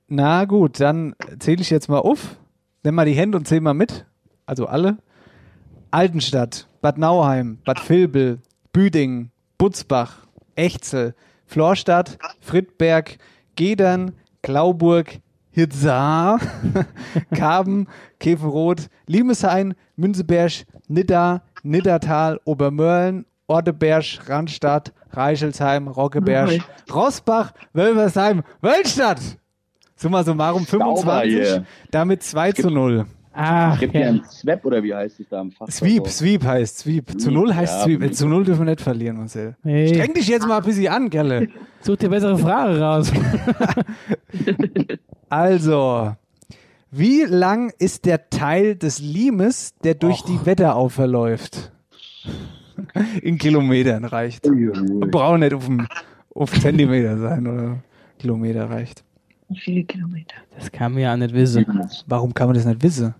[0.06, 2.36] Na gut, dann zähle ich jetzt mal auf.
[2.82, 4.06] Nimm mal die Hände und zähl mal mit.
[4.46, 4.98] Also alle.
[5.90, 8.38] Altenstadt, Bad Nauheim, Bad Vilbel,
[8.72, 11.14] Büdingen, Butzbach, Echzel,
[11.46, 13.18] Florstadt, Friedberg,
[13.56, 14.12] Gedern,
[14.42, 15.20] Klauburg,
[15.50, 16.38] Hirzaa,
[17.34, 17.88] Karben,
[18.20, 26.60] Käferroth, Limeshain, Münzeberg, Nidda, Niddertal, Obermörlen, Orteberg, Randstadt, Reichelsheim, Rockeberg.
[26.92, 29.20] Rossbach, Wölversheim, Wölstadt.
[30.00, 31.64] Summa summarum 25, hier.
[31.90, 33.04] damit 2 zu 0.
[33.32, 34.08] Ach, Gibt ja ja.
[34.08, 35.68] ein Swap oder wie heißt es da im Fach?
[35.70, 37.20] Sweep, Sweep heißt Sweep.
[37.20, 38.00] Zu null heißt Ja, Sweep.
[38.00, 38.14] Sweep.
[38.14, 39.56] Zu null dürfen wir nicht verlieren, Marcel.
[39.62, 41.48] Hey, Streng dich jetzt mal ein bisschen an, Gelle.
[41.82, 43.12] such dir bessere Frage raus.
[45.32, 46.16] Also,
[46.90, 51.70] wie lang ist der Teil des Limes, der durch die Wetterau verläuft?
[53.22, 54.42] In Kilometern reicht.
[55.12, 55.86] Braucht nicht auf, dem,
[56.34, 57.76] auf Zentimeter sein oder
[58.18, 59.04] Kilometer reicht.
[59.56, 60.36] Viele Kilometer.
[60.56, 61.66] Das kann mir ja nicht wissen.
[62.06, 63.14] Warum kann man das nicht wissen?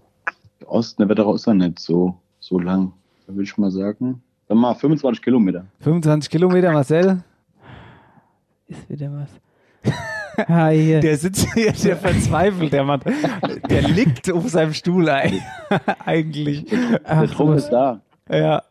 [0.67, 2.93] Osten, der Wetterau ist ja nicht so, so lang.
[3.27, 4.23] Da würde ich mal sagen.
[4.47, 5.67] Dann mal 25 Kilometer.
[5.81, 7.23] 25 Kilometer, Marcel?
[8.67, 9.31] Ist wieder was.
[10.49, 10.71] ah.
[10.71, 13.01] Der sitzt hier, der verzweifelt, der Mann.
[13.69, 15.41] Der liegt auf seinem Stuhl ein.
[16.05, 16.65] Eigentlich.
[16.67, 18.01] Der Druck ist da.
[18.29, 18.63] Ja.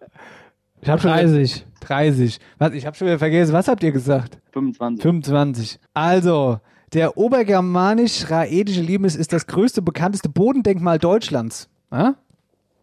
[0.81, 1.65] Ich hab schon 30.
[1.81, 2.39] 30.
[2.57, 2.73] Was?
[2.73, 3.53] Ich habe schon wieder vergessen.
[3.53, 4.37] Was habt ihr gesagt?
[4.51, 5.01] 25.
[5.01, 5.79] 25.
[5.93, 6.59] Also,
[6.93, 11.69] der obergermanisch-raedische Limes ist das größte, bekannteste Bodendenkmal Deutschlands.
[11.91, 12.15] Ja?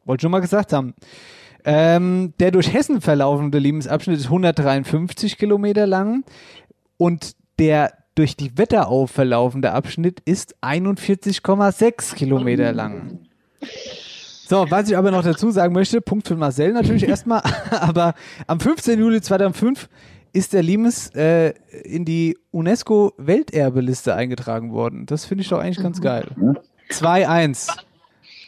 [0.04, 0.94] Wollte schon mal gesagt haben.
[1.64, 6.24] Ähm, der durch Hessen verlaufende Limes-Abschnitt ist 153 Kilometer lang
[6.96, 13.18] und der durch die Wetterau verlaufende Abschnitt ist 41,6 Kilometer lang.
[14.48, 18.14] So, was ich aber noch dazu sagen möchte, Punkt für Marcel natürlich erstmal, aber
[18.46, 18.98] am 15.
[18.98, 19.88] Juli 2005
[20.32, 21.54] ist der Limes äh,
[21.84, 25.06] in die UNESCO-Welterbeliste eingetragen worden.
[25.06, 26.28] Das finde ich doch eigentlich ganz geil.
[26.90, 27.76] 2-1.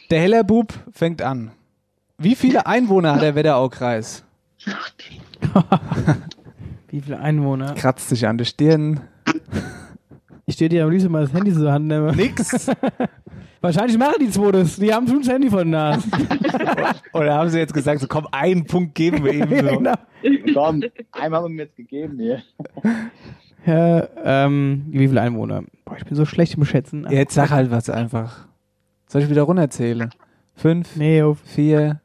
[0.09, 1.51] Der Hellerbub fängt an.
[2.17, 4.23] Wie viele Einwohner hat der Wetteraukreis?
[6.89, 7.75] Wie viele Einwohner?
[7.75, 9.01] Kratzt sich an der Stirn.
[10.45, 12.15] Ich stehe dir am liebsten mal das Handy zur Hand nehme.
[12.15, 12.69] Nix.
[13.61, 14.77] Wahrscheinlich machen die zwei das.
[14.77, 16.07] Die haben schon das Handy von Nase.
[17.13, 19.79] Oder haben sie jetzt gesagt, so komm, einen Punkt geben wir ihm so.
[20.21, 20.65] Genau.
[20.65, 20.83] Komm,
[21.13, 22.41] einmal haben wir mir jetzt gegeben hier.
[23.65, 25.63] Ja, ähm, wie viele Einwohner?
[25.85, 27.07] Boah, ich bin so schlecht im Schätzen.
[27.09, 28.47] Jetzt sag halt was einfach.
[29.07, 30.09] Soll ich wieder runterzählen?
[30.55, 31.39] Fünf, Nee, auf.
[31.45, 32.01] vier,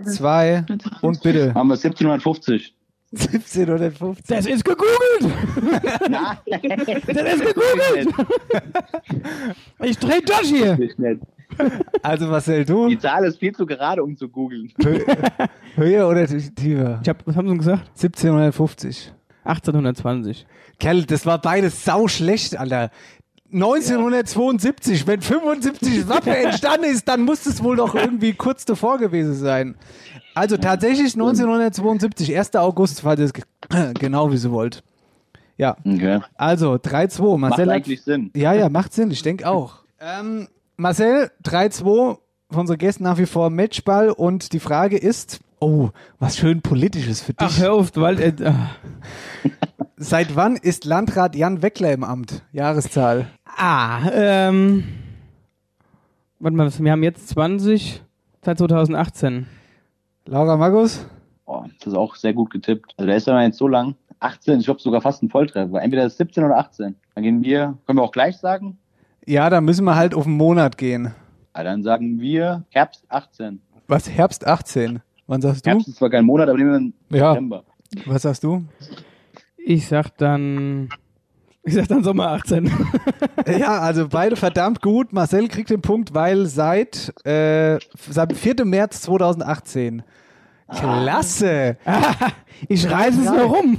[0.07, 0.65] zwei
[1.03, 1.55] und bitte.
[1.55, 2.75] Haben wir 1750.
[3.11, 4.27] 1750.
[4.27, 5.35] Das ist gegoogelt.
[7.07, 8.15] das ist gegoogelt.
[9.83, 10.79] Ich dreh durch hier.
[12.03, 12.89] Also Marcel, du?
[12.89, 14.71] Die Zahl ist viel zu gerade, um zu googeln.
[14.83, 15.01] Hö
[15.77, 17.01] höher oder tiefer?
[17.03, 17.89] Ich hab, was haben sie denn gesagt?
[17.89, 19.13] 1750.
[19.45, 20.47] 1820.
[20.79, 22.91] Kerl, das war beides sau schlecht, Alter.
[23.53, 29.35] 1972, wenn 75 Wappe entstanden ist, dann muss es wohl doch irgendwie kurz davor gewesen
[29.35, 29.75] sein.
[30.35, 32.55] Also tatsächlich 1972, 1.
[32.57, 33.45] August, falls ihr es ge-
[33.99, 34.83] genau wie sie wollt.
[35.57, 36.21] Ja, Okay.
[36.37, 37.37] also 3-2.
[37.39, 38.31] Macht Marcel hat- eigentlich Sinn.
[38.37, 39.81] Ja, ja, macht Sinn, ich denke auch.
[40.01, 40.47] Ähm,
[40.77, 42.19] Marcel, 3-2,
[42.51, 45.89] für unsere Gäste nach wie vor Matchball und die Frage ist, oh,
[46.21, 47.49] was schön politisches für dich.
[47.51, 48.33] Ach, hör auf, weil, äh.
[50.01, 52.43] Seit wann ist Landrat Jan Weckler im Amt?
[52.53, 53.27] Jahreszahl.
[53.59, 54.85] Ah, ähm,
[56.39, 58.03] warte mal, wir haben jetzt 20,
[58.45, 59.47] seit 2018.
[60.27, 61.07] Laura Magus?
[61.47, 62.93] Oh, das ist auch sehr gut getippt.
[62.97, 63.95] Also der ist ja jetzt so lang.
[64.21, 65.81] 18, ich glaube sogar fast ein Volltreffer.
[65.81, 66.97] Entweder ist 17 oder 18.
[67.15, 68.79] Dann gehen wir, können wir auch gleich sagen?
[69.27, 71.15] Ja, da müssen wir halt auf den Monat gehen.
[71.53, 73.61] Ah, dann sagen wir Herbst 18.
[73.87, 75.01] Was, Herbst 18?
[75.27, 75.71] Wann sagst du?
[75.71, 77.31] Herbst ist zwar kein Monat, aber nehmen wir Ja.
[77.33, 77.65] September.
[78.07, 78.65] Was sagst du?
[79.57, 80.89] Ich sag dann
[81.65, 82.71] Ich sag dann Sommer 18.
[83.59, 85.13] Ja, also beide verdammt gut.
[85.13, 87.79] Marcel kriegt den Punkt, weil seit, äh,
[88.11, 88.65] seit 4.
[88.67, 90.03] März 2018.
[90.71, 91.77] Klasse.
[92.69, 93.77] Ich reiße es nur rum.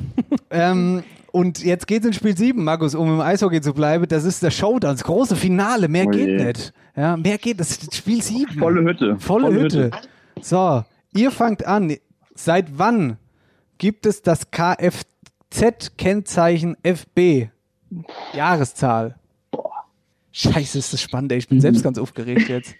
[0.49, 1.03] Ähm,
[1.33, 4.05] und jetzt geht's in Spiel 7, Markus, um im Eishockey zu bleiben.
[4.07, 5.89] Das ist der Showdown, das große Finale.
[5.89, 6.45] Mehr Oh geht je.
[6.45, 6.71] nicht.
[6.95, 7.59] Ja, mehr geht.
[7.59, 8.57] Das ist Spiel 7.
[8.57, 9.17] Volle Hütte.
[9.19, 9.91] Volle, Hütte.
[10.41, 11.93] So, ihr fangt an.
[12.35, 13.17] Seit wann
[13.77, 17.49] gibt es das Kfz-Kennzeichen FB?
[18.33, 19.15] Jahreszahl.
[20.31, 21.37] Scheiße, ist das spannend, ey.
[21.39, 22.75] Ich bin selbst ganz aufgeregt jetzt.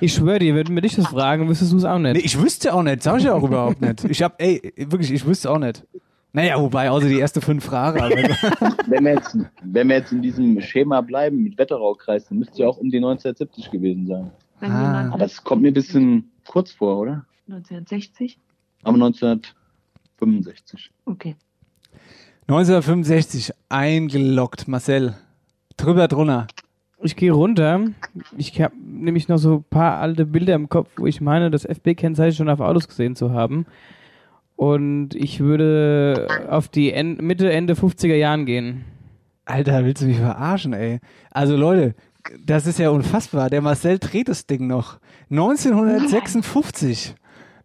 [0.00, 2.16] Ich schwöre dir, würden wir dich das fragen, wüsstest du es auch nicht.
[2.16, 4.04] Nee, ich wüsste auch nicht, sag ich ja auch überhaupt nicht.
[4.04, 5.86] Ich hab, ey, wirklich, ich wüsste auch nicht.
[6.32, 8.00] Naja, wobei, außer die erste fünf Fragen.
[8.00, 8.10] Aber
[8.88, 12.68] Wenn wir, jetzt, wenn wir jetzt in diesem Schema bleiben mit Wetteraukreis, dann müsste ja
[12.68, 14.30] auch um die 1970 gewesen sein.
[14.60, 15.08] Ah.
[15.10, 17.24] Aber das kommt mir ein bisschen kurz vor, oder?
[17.48, 18.38] 1960.
[18.82, 20.90] Aber 1965.
[21.04, 21.36] Okay.
[22.46, 25.14] 1965 eingeloggt, Marcel.
[25.78, 26.46] Drüber drunter.
[27.02, 27.80] Ich gehe runter.
[28.36, 31.64] Ich habe nämlich noch so ein paar alte Bilder im Kopf, wo ich meine, das
[31.64, 33.64] FB-Kennzeichen schon auf Autos gesehen zu haben.
[34.56, 38.84] Und ich würde auf die En Mitte, Ende 50er Jahren gehen.
[39.46, 41.00] Alter, willst du mich verarschen, ey?
[41.30, 41.94] Also Leute,
[42.44, 43.48] das ist ja unfassbar.
[43.48, 44.98] Der Marcel dreht das Ding noch.
[45.30, 47.14] 1956.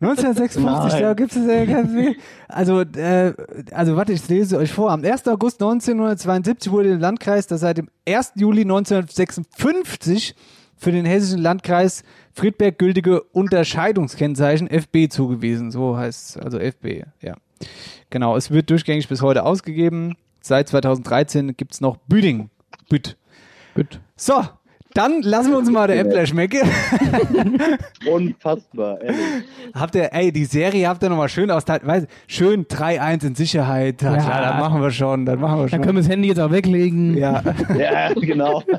[0.01, 1.01] 1956, Nein.
[1.01, 2.15] da gibt es ja ganz viel.
[2.47, 3.33] Also, äh,
[3.71, 4.91] also warte, ich lese euch vor.
[4.91, 5.27] Am 1.
[5.27, 8.33] August 1972 wurde dem Landkreis das seit dem 1.
[8.35, 10.35] Juli 1956
[10.77, 15.71] für den hessischen Landkreis Friedberg gültige Unterscheidungskennzeichen FB zugewiesen.
[15.71, 17.35] So heißt es, also FB, ja.
[18.09, 20.15] Genau, es wird durchgängig bis heute ausgegeben.
[20.41, 22.49] Seit 2013 gibt's noch Büding.
[22.87, 23.17] Büt.
[23.75, 23.99] Gut.
[24.15, 24.43] So,
[24.93, 26.61] dann lassen wir uns mal der Äppler schmecken.
[28.11, 29.19] Unfassbar, ehrlich.
[29.73, 34.01] habt ihr, ey, die Serie habt ihr nochmal schön aus, weiß, schön 3-1 in Sicherheit.
[34.01, 34.21] Ja, Ja.
[34.23, 35.81] klar, das machen wir schon, das machen wir Dann schon.
[35.81, 37.17] können wir das Handy jetzt auch weglegen.
[37.17, 37.41] ja.
[37.77, 38.63] Ja, genau.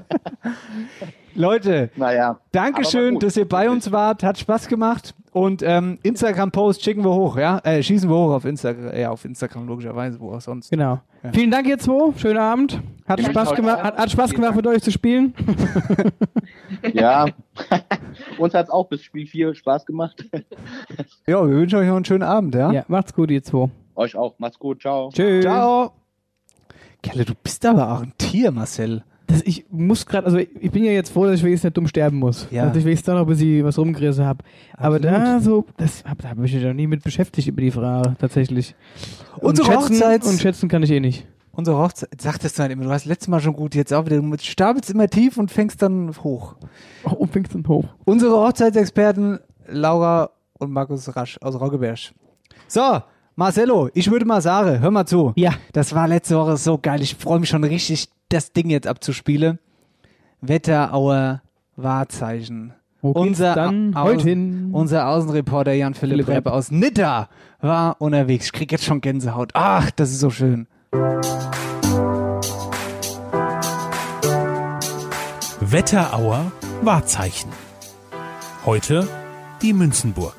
[1.41, 2.39] Leute, Naja.
[2.53, 4.23] Dankeschön, dass ihr bei uns wart.
[4.23, 5.15] Hat Spaß gemacht.
[5.33, 7.61] Und ähm, Instagram-Post schicken wir hoch, ja?
[7.63, 10.71] Äh, schießen wir hoch auf Instagram, ja, auf Instagram logischerweise, wo auch sonst.
[10.71, 11.01] Genau.
[11.23, 11.33] Ja.
[11.33, 12.13] Vielen Dank, ihr zwei.
[12.19, 12.81] Schönen Abend.
[13.07, 15.35] Hat Ja, Spaß gemacht, hat, hat Spaß gemacht mit euch zu spielen.
[16.95, 17.27] Ja.
[18.39, 20.25] Uns hat es auch bis Spiel 4 Spaß gemacht.
[21.27, 22.73] Ja, wir wünschen euch noch einen schönen Abend, ja?
[22.73, 23.69] Ja, macht's gut, ihr zwei.
[23.95, 24.35] Euch auch.
[24.39, 24.81] Macht's gut.
[24.81, 25.11] Ciao.
[25.13, 25.45] Tschüss.
[25.45, 25.93] Ciao.
[27.03, 29.05] Kelle, du bist aber auch ein Tier, Marcel.
[29.31, 31.87] Das, ich muss gerade, also ich, bin ja jetzt froh, dass ich wenigstens nicht dumm
[31.87, 32.49] sterben muss.
[32.51, 32.67] Ja.
[32.67, 34.45] Dass ich wenigstens da noch ein bisschen was rumgerissen habe.
[34.77, 37.71] Aber da so, das hab, da habe ich mich noch nie mit beschäftigt über die
[37.71, 38.75] Frage, tatsächlich.
[39.41, 41.27] Unsere und schätzen, Hochzeits- Und schätzen kann ich eh nicht.
[41.53, 44.21] Unsere Hochzeit, sagtest du halt immer, du hast letztes Mal schon gut, jetzt auch wieder,
[44.21, 46.57] du stapelst immer tief und fängst dann hoch.
[47.05, 47.85] Oh, und fängst dann hoch.
[48.05, 51.99] Unsere Hochzeitsexperten Laura und Markus Rasch aus Roggeberg.
[52.69, 53.03] So,
[53.45, 55.33] Marcelo, ich würde mal sagen, hör mal zu.
[55.35, 55.53] Ja.
[55.73, 57.01] Das war letzte Woche so geil.
[57.01, 59.59] Ich freue mich schon richtig, das Ding jetzt abzuspielen.
[60.43, 61.41] Wetterauer
[61.75, 62.75] Wahrzeichen.
[63.01, 64.69] Wo unser, dann Au- heute hin?
[64.75, 66.53] unser Außenreporter Jan-Philipp Philipp Repp Repp.
[66.53, 67.31] aus Nidda
[67.63, 68.45] war unterwegs.
[68.45, 69.53] Ich krieg jetzt schon Gänsehaut.
[69.55, 70.67] Ach, das ist so schön.
[75.61, 77.51] Wetterauer Wahrzeichen.
[78.67, 79.09] Heute
[79.63, 80.35] die Münzenburg.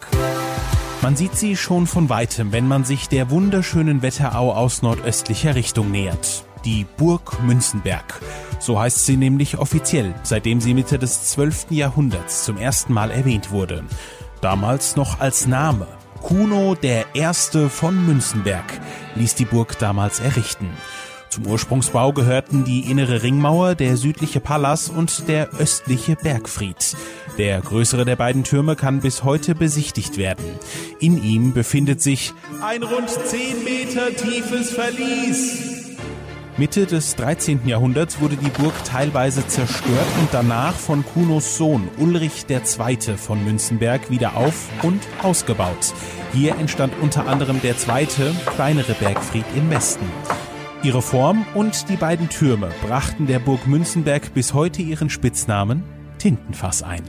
[1.02, 5.90] Man sieht sie schon von weitem, wenn man sich der wunderschönen Wetterau aus nordöstlicher Richtung
[5.90, 6.46] nähert.
[6.64, 8.22] Die Burg Münzenberg.
[8.60, 11.72] So heißt sie nämlich offiziell, seitdem sie Mitte des 12.
[11.72, 13.84] Jahrhunderts zum ersten Mal erwähnt wurde.
[14.42, 15.88] Damals noch als Name.
[16.22, 18.80] Kuno der Erste von Münzenberg
[19.16, 20.70] ließ die Burg damals errichten.
[21.32, 26.98] Zum Ursprungsbau gehörten die innere Ringmauer, der südliche Palas und der östliche Bergfried.
[27.38, 30.44] Der größere der beiden Türme kann bis heute besichtigt werden.
[31.00, 35.98] In ihm befindet sich ein rund 10 Meter tiefes Verlies.
[36.58, 37.66] Mitte des 13.
[37.66, 43.16] Jahrhunderts wurde die Burg teilweise zerstört und danach von Kunos Sohn Ulrich II.
[43.16, 45.94] von Münzenberg wieder auf und ausgebaut.
[46.34, 50.06] Hier entstand unter anderem der zweite, kleinere Bergfried im Westen.
[50.84, 55.84] Ihre Form und die beiden Türme brachten der Burg Münzenberg bis heute ihren Spitznamen
[56.18, 57.04] Tintenfass ein.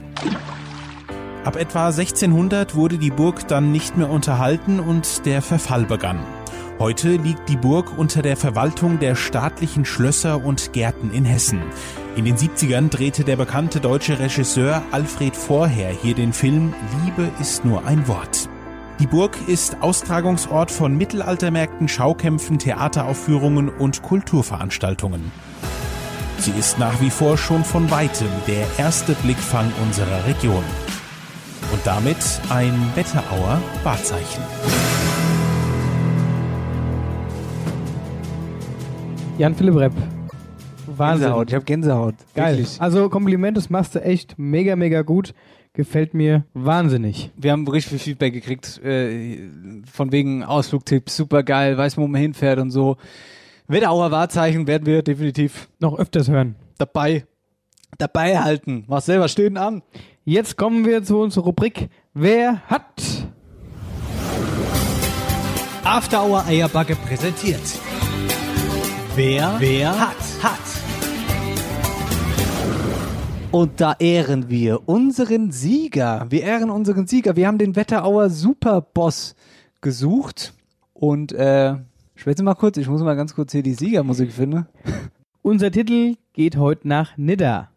[1.43, 6.19] Ab etwa 1600 wurde die Burg dann nicht mehr unterhalten und der Verfall begann.
[6.77, 11.61] Heute liegt die Burg unter der Verwaltung der staatlichen Schlösser und Gärten in Hessen.
[12.15, 17.65] In den 70ern drehte der bekannte deutsche Regisseur Alfred Vorher hier den Film Liebe ist
[17.65, 18.49] nur ein Wort.
[19.03, 25.29] Die Burg ist Austragungsort von Mittelaltermärkten, Schaukämpfen, Theateraufführungen und Kulturveranstaltungen.
[26.37, 30.63] Sie ist nach wie vor schon von weitem der erste Blickfang unserer Region.
[31.73, 32.15] Und damit
[32.47, 34.41] ein Wetterauer Wahrzeichen.
[39.37, 40.22] Jan-Philipp Repp.
[40.97, 41.21] Wahnsinn.
[41.25, 42.15] Gänsehaut, ich habe Gänsehaut.
[42.35, 42.57] Geil.
[42.57, 42.81] Wirklich.
[42.81, 45.33] Also Kompliment, das machst du echt mega, mega gut.
[45.73, 47.31] Gefällt mir wahnsinnig.
[47.35, 49.39] Wir haben richtig viel Feedback gekriegt, äh,
[49.91, 52.97] von wegen Ausflugtipps, super geil, weiß man, wo man hinfährt und so.
[53.67, 56.55] Wetterauer Wahrzeichen werden wir definitiv Noch öfters hören.
[56.77, 57.25] dabei,
[57.97, 58.83] dabei halten.
[58.87, 59.81] Was selber stehen an.
[60.25, 63.01] Jetzt kommen wir zu unserer Rubrik Wer hat?
[65.83, 67.59] After Hour Eierbacke präsentiert.
[69.15, 70.59] Wer, wer hat, hat.
[73.53, 76.25] Und da ehren wir unseren Sieger.
[76.29, 77.35] Wir ehren unseren Sieger.
[77.35, 79.35] Wir haben den Wetterauer Superboss
[79.79, 80.55] gesucht.
[80.95, 81.75] Und äh,
[82.15, 84.65] schwätze mal kurz, ich muss mal ganz kurz hier die Siegermusik finden.
[85.43, 87.69] Unser Titel geht heute nach Nidda.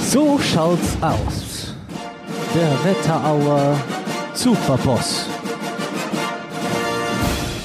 [0.00, 1.74] So schaut's aus.
[2.54, 3.76] Der Wetterauer
[4.32, 5.28] Superboss.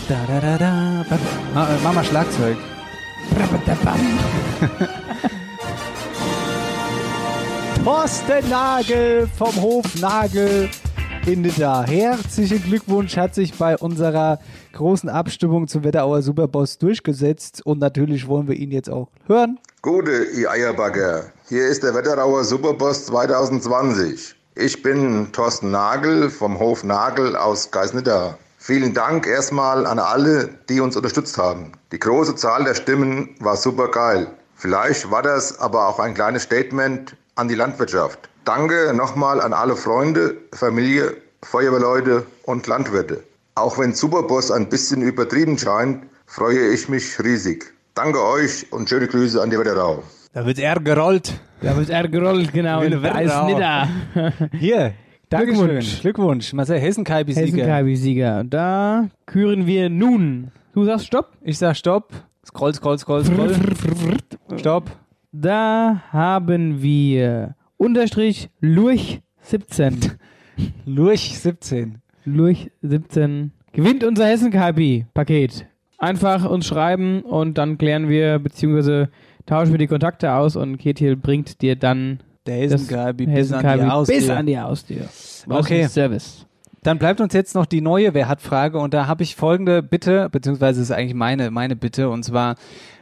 [0.09, 1.05] Da da da da.
[1.53, 2.57] Ma, äh, Mama Schlagzeug.
[7.86, 10.71] Thorsten Nagel vom Hof Nagel
[11.27, 11.83] in Nidda.
[11.83, 14.39] Herzlichen Glückwunsch, hat sich bei unserer
[14.73, 19.59] großen Abstimmung zum Wetterauer Superboss durchgesetzt und natürlich wollen wir ihn jetzt auch hören.
[19.83, 21.25] Gute, ihr Eierbagger.
[21.47, 24.33] Hier ist der Wetterauer Superboss 2020.
[24.55, 28.36] Ich bin Thorsten Nagel vom Hof Nagel aus Geisnidda.
[28.57, 31.73] Vielen Dank erstmal an alle, die uns unterstützt haben.
[31.91, 34.25] Die große Zahl der Stimmen war super geil.
[34.55, 38.29] Vielleicht war das aber auch ein kleines Statement an die Landwirtschaft.
[38.43, 43.23] Danke nochmal an alle Freunde, Familie, Feuerwehrleute und Landwirte.
[43.55, 47.73] Auch wenn Superboss ein bisschen übertrieben scheint, freue ich mich riesig.
[47.93, 50.03] Danke euch und schöne Grüße an die Wetterau.
[50.33, 51.39] Da wird er gerollt.
[51.61, 52.81] Da wird er gerollt, genau.
[52.81, 53.88] Und da.
[54.51, 54.93] Hier,
[55.29, 55.65] Dankeschön.
[55.65, 56.01] Glückwunsch.
[56.01, 56.53] Glückwunsch.
[56.53, 57.65] Marcel Hessen-Kaibi-Sieger.
[57.65, 58.43] Hessen-Sieger.
[58.43, 60.51] Da küren wir nun.
[60.73, 61.31] Du sagst Stopp.
[61.41, 62.11] Ich sag Stopp.
[62.45, 63.55] Scroll, scroll, scroll, scroll.
[64.57, 64.91] Stopp.
[65.38, 70.13] Da haben wir Unterstrich Lurch 17.
[70.86, 71.97] Lurch 17.
[72.23, 75.67] Lurch 17 gewinnt unser Hessen-KP-Paket.
[75.97, 79.09] Einfach uns schreiben und dann klären wir, beziehungsweise
[79.45, 84.15] tauschen wir die Kontakte aus und Ketiel bringt dir dann Der bis Hessen-KP Haustür.
[84.15, 85.09] bis an die Haustür.
[85.49, 85.86] Okay.
[85.89, 86.45] Service.
[86.81, 89.83] Dann bleibt uns jetzt noch die neue Wer hat Frage und da habe ich folgende
[89.83, 92.55] Bitte, beziehungsweise ist eigentlich meine, meine Bitte und zwar,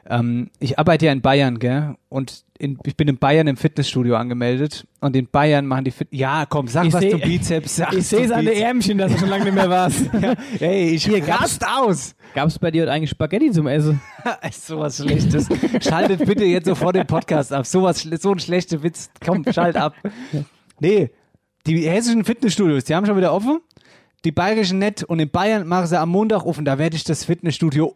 [0.09, 1.95] ähm, ich arbeite ja in Bayern, gell?
[2.09, 6.07] Und in, ich bin in Bayern im Fitnessstudio angemeldet und in Bayern machen die Fit
[6.11, 7.75] Ja, komm, sag Ich was seh- zum Bizeps.
[7.77, 8.53] Sag Ich sehe es an den.
[8.55, 10.09] Ärmchen, dass du schon lange nicht mehr warst.
[10.59, 12.15] Ey, ich Hier, rast aus.
[12.35, 14.01] Gab es bei dir heute eigentlich Spaghetti zum Essen?
[14.47, 15.47] Ist sowas Schlechtes.
[15.81, 17.65] Schaltet bitte jetzt sofort den Podcast ab.
[17.65, 19.09] Sowas, so ein schlechter Witz.
[19.25, 19.95] Komm, schalt ab.
[20.79, 21.11] Nee,
[21.67, 23.59] die hessischen Fitnessstudios, die haben schon wieder offen.
[24.25, 26.63] Die bayerischen nett und in Bayern machen sie am Montag offen.
[26.65, 27.95] Da werde ich das Fitnessstudio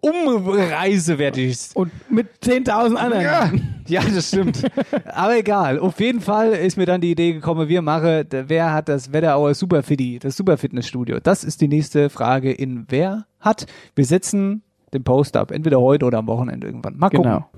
[0.00, 1.72] umreise, werde ich's.
[1.74, 3.22] Und mit 10.000 anderen.
[3.22, 3.50] Ja,
[3.86, 4.62] ja, das stimmt.
[5.06, 5.78] Aber egal.
[5.78, 9.54] Auf jeden Fall ist mir dann die Idee gekommen, wir machen, wer hat das Wetterauer
[9.54, 11.18] Superfitty, das Superfitnessstudio?
[11.20, 13.66] Das ist die nächste Frage in Wer hat.
[13.94, 16.96] Wir setzen den Post ab, entweder heute oder am Wochenende irgendwann.
[16.96, 17.24] Mal gucken.
[17.24, 17.50] Genau.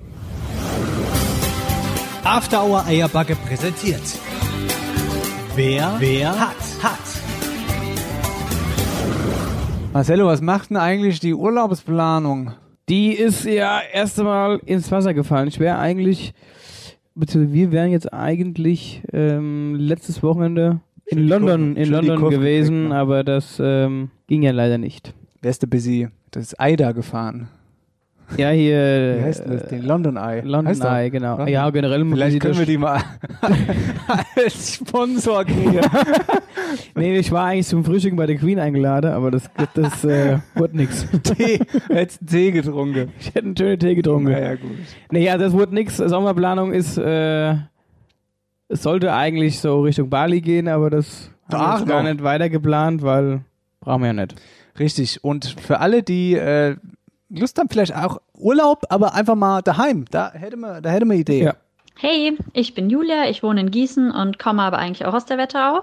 [2.24, 4.02] After Hour Eierbacke präsentiert.
[5.56, 7.19] Wer, wer hat, hat.
[9.92, 12.52] Marcelo, was macht denn eigentlich die Urlaubsplanung?
[12.88, 15.48] Die ist ja erst einmal ins Wasser gefallen.
[15.48, 16.32] Ich wäre eigentlich,
[17.16, 22.90] beziehungsweise wir wären jetzt eigentlich ähm, letztes Wochenende in Schön London, in London gewesen, gekriegt,
[22.90, 22.96] ne?
[22.96, 25.12] aber das ähm, ging ja leider nicht.
[25.42, 26.08] Wärst du busy?
[26.30, 27.48] Das ist Aida gefahren.
[28.36, 29.16] Ja, hier.
[29.18, 29.68] Wie heißt denn das?
[29.70, 30.42] Den London Eye.
[30.42, 30.80] London.
[30.82, 31.30] Eye, genau.
[31.36, 31.48] London.
[31.48, 33.02] Ja, generell muss Vielleicht ich können wir die mal
[34.36, 35.80] als Sponsor kriegen.
[36.94, 40.76] Nee, ich war eigentlich zum Frühstück bei der Queen eingeladen, aber das, das äh, wurde
[40.76, 41.04] nix.
[41.22, 41.60] Tee.
[41.88, 43.12] Hättest einen Tee getrunken.
[43.18, 44.30] Ich hätte einen schönen Tee getrunken.
[44.30, 44.70] Ja, ja, gut.
[45.10, 45.96] Nee, ja, das wurde nix.
[45.96, 47.54] Sommerplanung ist, äh,
[48.68, 53.02] es sollte eigentlich so Richtung Bali gehen, aber das haben wir gar nicht weiter geplant,
[53.02, 53.40] weil
[53.80, 54.36] brauchen wir ja nicht.
[54.78, 55.24] Richtig.
[55.24, 56.76] Und für alle, die äh,
[57.30, 60.04] Lust haben, vielleicht auch Urlaub, aber einfach mal daheim.
[60.10, 61.44] Da hätte man, da hätte man Idee.
[61.44, 61.54] Ja.
[62.02, 65.36] Hey, ich bin Julia, ich wohne in Gießen und komme aber eigentlich auch aus der
[65.36, 65.82] Wetterau.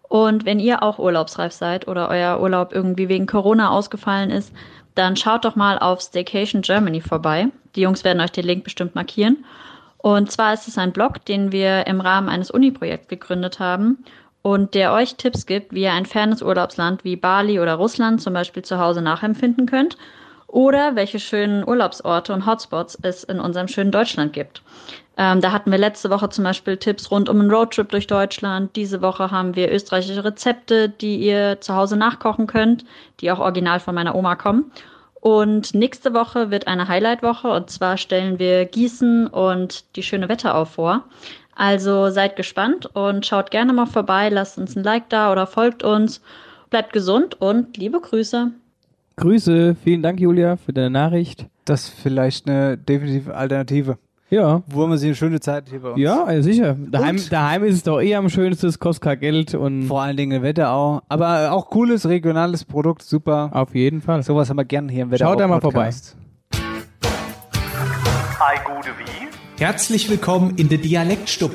[0.00, 4.50] Und wenn ihr auch urlaubsreif seid oder euer Urlaub irgendwie wegen Corona ausgefallen ist,
[4.94, 7.48] dann schaut doch mal auf Staycation Germany vorbei.
[7.76, 9.44] Die Jungs werden euch den Link bestimmt markieren.
[9.98, 14.02] Und zwar ist es ein Blog, den wir im Rahmen eines Uni-Projekts gegründet haben
[14.40, 18.32] und der euch Tipps gibt, wie ihr ein fernes Urlaubsland wie Bali oder Russland zum
[18.32, 19.98] Beispiel zu Hause nachempfinden könnt
[20.46, 24.62] oder welche schönen Urlaubsorte und Hotspots es in unserem schönen Deutschland gibt.
[25.20, 28.76] Ähm, da hatten wir letzte Woche zum Beispiel Tipps rund um einen Roadtrip durch Deutschland.
[28.76, 32.84] Diese Woche haben wir österreichische Rezepte, die ihr zu Hause nachkochen könnt,
[33.20, 34.70] die auch original von meiner Oma kommen.
[35.20, 40.64] Und nächste Woche wird eine Highlight-Woche und zwar stellen wir Gießen und die schöne Wetterau
[40.64, 41.02] vor.
[41.56, 45.82] Also seid gespannt und schaut gerne mal vorbei, lasst uns ein Like da oder folgt
[45.82, 46.22] uns.
[46.70, 48.52] Bleibt gesund und liebe Grüße.
[49.16, 51.46] Grüße, vielen Dank, Julia, für deine Nachricht.
[51.64, 53.98] Das ist vielleicht eine definitive Alternative.
[54.30, 54.62] Ja.
[54.66, 56.00] Wo haben wir sie eine schöne Zeit hier bei uns?
[56.00, 56.76] Ja, also sicher.
[56.78, 59.84] Daheim, daheim ist es doch eh am schönsten, es kostet kein Geld und.
[59.84, 61.00] Vor allen Dingen Wetterau.
[61.08, 63.48] Aber auch cooles regionales Produkt, super.
[63.54, 64.22] Auf jeden Fall.
[64.22, 65.30] Sowas haben wir gern hier im Wetterau.
[65.30, 65.90] Schaut da mal vorbei.
[66.52, 69.62] Hi, gute wie?
[69.62, 71.52] Herzlich willkommen in der Dialektstub.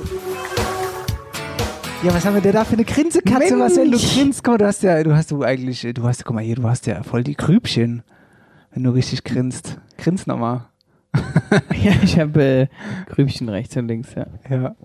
[2.04, 3.56] Ja, was haben wir denn da für eine Grinsekatze.
[3.56, 3.92] Marcel?
[3.92, 6.56] Du grinst, komm, du hast ja, du hast du eigentlich, du hast, guck mal hier,
[6.56, 8.02] du hast ja voll die Grübchen,
[8.72, 9.78] wenn du richtig grinst.
[9.98, 10.66] Grins nochmal.
[11.84, 12.68] ja, ich habe äh,
[13.08, 14.28] Grübchen rechts und links, ja.
[14.50, 14.76] Ja.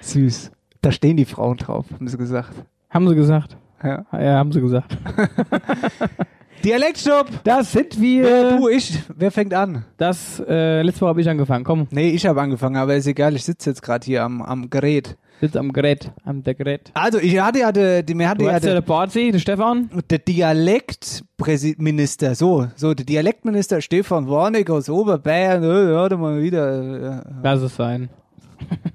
[0.00, 0.50] Süß.
[0.80, 2.52] Da stehen die Frauen drauf, haben sie gesagt.
[2.90, 3.56] Haben sie gesagt?
[3.82, 4.06] Ja.
[4.12, 4.96] Ja, haben sie gesagt.
[6.64, 7.26] Dialektstub!
[7.44, 8.24] Das sind wir.
[8.24, 8.98] Wer, du, ich.
[9.16, 9.84] Wer fängt an?
[9.96, 11.86] Das, äh, letzte Woche habe ich angefangen, komm.
[11.90, 15.16] Nee, ich habe angefangen, aber ist egal, ich sitze jetzt gerade hier am, am Gerät.
[15.40, 16.90] Sitzt am Gerät, am der Gerät.
[16.94, 19.30] Also, ich hatte ja, die, die, mir hatte Du ja hast ja der, der Borzi,
[19.30, 19.88] der Stefan.
[20.10, 27.20] der Dialektminister, so, so, der Dialektminister Stefan Warneck aus Oberbayern, äh, ja, da mal wieder,
[27.20, 28.08] äh, Lass es sein.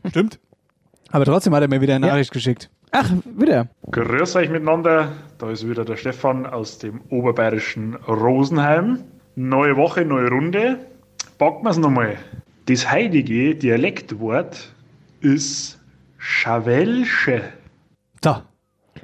[0.10, 0.40] Stimmt.
[1.12, 2.14] Aber trotzdem hat er mir wieder eine Ja.
[2.14, 2.70] Nachricht geschickt.
[2.96, 3.68] Ach, wieder.
[3.92, 5.10] Grüß euch miteinander.
[5.40, 9.00] Da ist wieder der Stefan aus dem oberbayerischen Rosenheim.
[9.36, 10.78] Neue Woche, neue Runde.
[11.40, 12.18] Packen wir's nochmal.
[12.68, 14.74] Das heilige Dialektwort
[15.22, 15.80] ist
[16.18, 17.42] Schavelsche.
[18.24, 18.30] So.
[18.30, 18.44] Ah,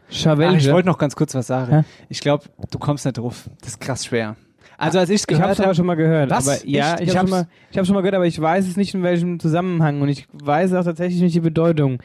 [0.09, 0.57] Chavelle.
[0.57, 1.71] ich wollte noch ganz kurz was sagen.
[1.71, 1.83] Ja?
[2.09, 3.49] Ich glaube, du kommst nicht drauf.
[3.61, 4.35] Das ist krass schwer.
[4.77, 6.29] Also als ich es ich gehört habe es aber schon mal gehört.
[6.29, 6.47] Was?
[6.47, 8.39] Aber ja, ich Ich habe schon, hab's- mal- ich hab's schon mal gehört, aber ich
[8.39, 11.99] weiß es nicht in welchem Zusammenhang und ich weiß auch tatsächlich nicht die Bedeutung.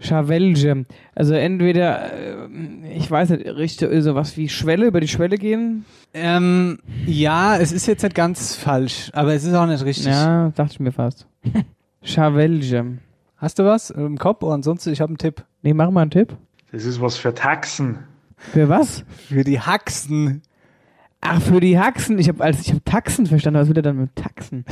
[0.00, 0.86] Chavelge.
[1.14, 2.48] Also entweder, äh,
[2.96, 5.84] ich weiß nicht, richtig, sowas wie Schwelle, über die Schwelle gehen.
[6.14, 10.06] Ähm, ja, es ist jetzt nicht ganz falsch, aber es ist auch nicht richtig.
[10.06, 11.26] Ja, dachte ich mir fast.
[12.02, 12.98] Chavelge.
[13.36, 14.42] Hast du was im Kopf?
[14.42, 15.44] Oder ansonsten, ich habe einen Tipp.
[15.62, 16.36] Nee, mach mal einen Tipp.
[16.72, 17.98] Das ist was für Taxen.
[18.36, 19.04] Für was?
[19.28, 20.42] Für die Haxen.
[21.20, 22.18] Ach, für die Haxen.
[22.18, 24.64] Ich habe als ich habe Taxen verstanden, was will er dann mit Taxen?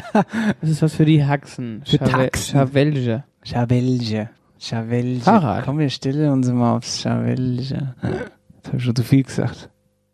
[0.60, 1.82] das ist was für die Haxen.
[1.84, 2.52] Für Chave- Taxen.
[2.52, 3.24] Chavelge.
[3.44, 4.30] Chavelge.
[4.58, 5.20] Chavelge.
[5.20, 5.64] Fahrrad.
[5.64, 7.94] Komm, wir stellen uns mal aufs Chavelge.
[8.00, 9.70] Das habe ich schon zu viel gesagt.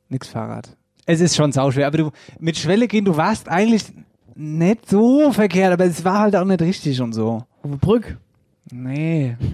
[0.08, 0.76] Nix Fahrrad.
[1.06, 3.84] Es ist schon sauschwer, aber du, mit Schwelle gehen, du warst eigentlich
[4.34, 7.44] nicht so verkehrt, aber es war halt auch nicht richtig und so.
[7.62, 8.18] Auf der Brück.
[8.70, 9.36] Nee.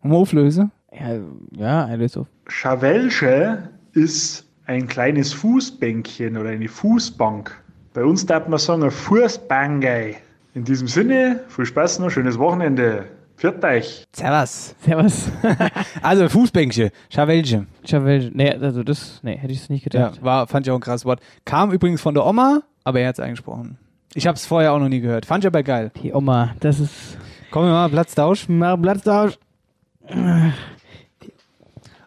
[0.00, 0.70] Um auflösen?
[0.92, 1.18] Ja,
[1.56, 2.28] ja, er löst auf.
[2.46, 7.50] Schavelsche ist ein kleines Fußbänkchen oder eine Fußbank.
[7.94, 10.16] Bei uns darf man sagen, ein Fußbangei.
[10.54, 13.06] In diesem Sinne, viel Spaß noch, schönes Wochenende.
[13.38, 14.04] Pfiat euch.
[14.12, 14.74] Servus.
[14.84, 15.30] Servus.
[16.02, 17.66] Also Fußbänkchen, Chavelge.
[17.86, 18.30] Chavelge.
[18.34, 20.24] Nee, also das, nee, hätte ich es nicht Ja, gedacht.
[20.24, 21.20] war, fand ich auch ein krasses Wort.
[21.44, 23.78] Kam übrigens von der Oma, aber er hat es eingesprochen.
[24.14, 25.24] Ich habe es vorher auch noch nie gehört.
[25.26, 25.92] Fand ich aber geil.
[26.02, 27.18] Die Oma, das ist.
[27.50, 28.48] Komm, wir machen Platztausch.
[28.48, 29.38] Mach Platztausch.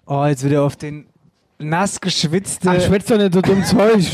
[0.05, 1.05] Oh, jetzt wieder auf den
[1.59, 2.69] nass geschwitzte.
[2.69, 4.03] Ach, schwätzt doch nicht so dumm Zeug.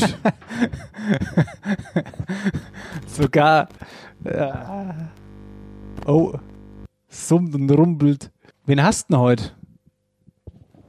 [3.06, 3.68] sogar.
[4.24, 4.94] Ja.
[6.06, 6.34] Oh.
[7.08, 8.30] Summt und rumpelt.
[8.66, 9.44] Wen hast du denn heute?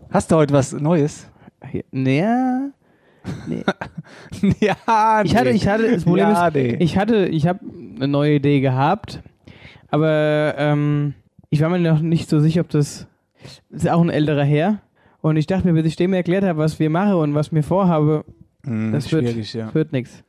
[0.09, 1.30] Hast du heute was Neues?
[1.91, 2.24] nee.
[3.47, 3.63] Nee.
[4.59, 6.78] ja, Ich hatte, ich hatte, das Problem ja, ist, nee.
[6.80, 7.59] ich hatte, ich habe
[7.95, 9.22] eine neue Idee gehabt,
[9.89, 11.13] aber ähm,
[11.49, 13.07] ich war mir noch nicht so sicher, ob das,
[13.70, 14.82] das ist auch ein älterer Herr.
[15.22, 17.63] Und ich dachte mir, bis ich dem erklärt habe, was wir machen und was mir
[17.63, 18.24] vorhabe,
[18.65, 19.74] Hm, das wird, ja.
[19.74, 20.24] wird nichts.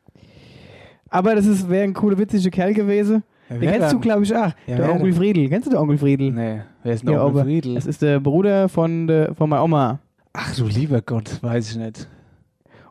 [1.09, 3.25] Aber das wäre ein cooler, witziger Kerl gewesen.
[3.51, 4.53] Ja, Den kennst du, glaube ich, auch.
[4.67, 5.13] Ja, der Onkel?
[5.13, 5.49] Friedel.
[5.49, 6.31] Kennst du den Onkel Friedel?
[6.31, 7.75] Nee, wer ist denn Ja, Onkel Friedel?
[7.75, 9.99] Das ist der Bruder von, der, von meiner Oma.
[10.33, 12.09] Ach du lieber Gott, weiß ich nicht.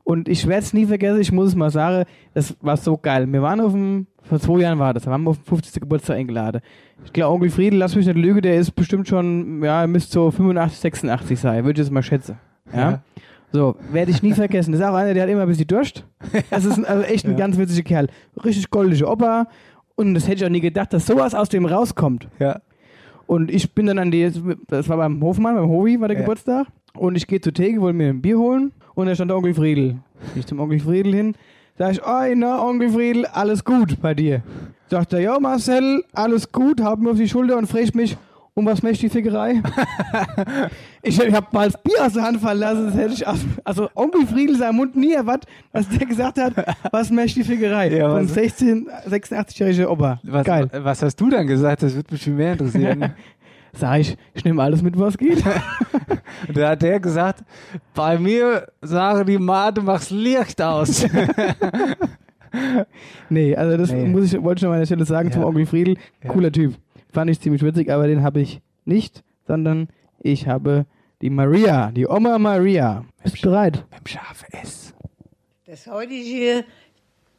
[0.04, 2.04] Und ich werde es nie vergessen, ich muss es mal sagen,
[2.34, 3.32] das war so geil.
[3.32, 5.82] Wir waren auf dem, vor zwei Jahren war das, da waren wir auf dem 50.
[5.82, 6.62] Geburtstag eingeladen.
[7.06, 10.12] Ich glaube, Onkel Friedel, lass mich nicht lügen, der ist bestimmt schon, ja, er müsste
[10.14, 12.38] so 85, 86 sein, würde ich jetzt mal schätzen.
[12.74, 12.80] Ja.
[12.92, 13.02] Ja.
[13.52, 14.72] So, werde ich nie vergessen.
[14.74, 16.06] Das ist auch einer, der hat immer ein bisschen Durst.
[16.52, 17.38] Das ist ein, also echt ein Ja.
[17.38, 18.08] ganz witziger Kerl.
[18.44, 19.48] Richtig goldige Opa.
[20.00, 22.30] Und das hätte ich auch nie gedacht, dass sowas aus dem rauskommt.
[22.40, 22.62] Ja.
[23.28, 24.32] Und ich bin dann an die,
[24.70, 26.22] das war beim Hofmann, beim Hovi war der Ja.
[26.24, 26.68] Geburtstag.
[26.94, 28.72] Und ich gehe zur Theke, wollte mir ein Bier holen.
[28.96, 29.98] Und da stand der Onkel Friedel.
[30.38, 31.36] Ich zum Onkel Friedel hin.
[31.78, 34.42] Sag ich, oi, na, Onkel Friedel, alles gut bei dir.
[34.88, 38.16] Sagt er, ja, Marcel, alles gut, hab mir auf die Schulter und fragt mich,
[38.54, 39.62] um was möchte die Fickerei?
[41.02, 43.46] ich ich hab mal das Bier aus der Hand fallen lassen, das hätte ich, aus-
[43.64, 46.54] also Onkel Friedel sein Mund nie erwartet, was der gesagt hat,
[46.92, 47.90] was möchte die Fickerei?
[47.96, 50.20] Ja, Von was- 16, 86-jähriger Opa.
[50.24, 50.70] Was, Geil.
[50.74, 51.84] was hast du dann gesagt?
[51.84, 53.14] Das würde mich viel mehr interessieren.
[53.74, 55.44] Sag ich, ich nehme alles mit, was geht.
[56.54, 57.44] Da hat der gesagt,
[57.94, 61.06] bei mir sagen die mal, du machst Licht aus.
[63.30, 64.06] Nee, also das Nee.
[64.08, 65.48] muss ich, wollte ich noch mal an der Stelle sagen zum Ja.
[65.48, 65.98] Onkel Friedel.
[66.24, 66.30] Ja.
[66.32, 66.74] Cooler Typ.
[67.12, 69.88] Fand ich ziemlich witzig, aber den habe ich nicht, sondern
[70.22, 70.86] ich habe
[71.22, 73.06] die Maria, die Oma Maria.
[73.24, 73.86] Bist du bereit?
[73.90, 74.94] Beim Schaf S.
[75.66, 76.66] Das heutige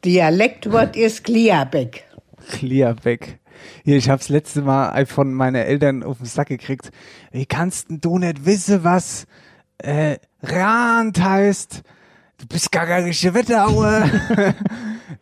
[0.03, 2.05] Dialektwort ist Kliabeck.
[2.49, 3.39] Clearback.
[3.83, 6.91] Hier, ich hab's letzte Mal von meinen Eltern auf den Sack gekriegt.
[7.31, 9.27] Wie kannst denn du nicht wissen, was
[9.77, 11.83] äh, Rand heißt?
[12.37, 14.09] Du bist gar keine richtige Wetteraue.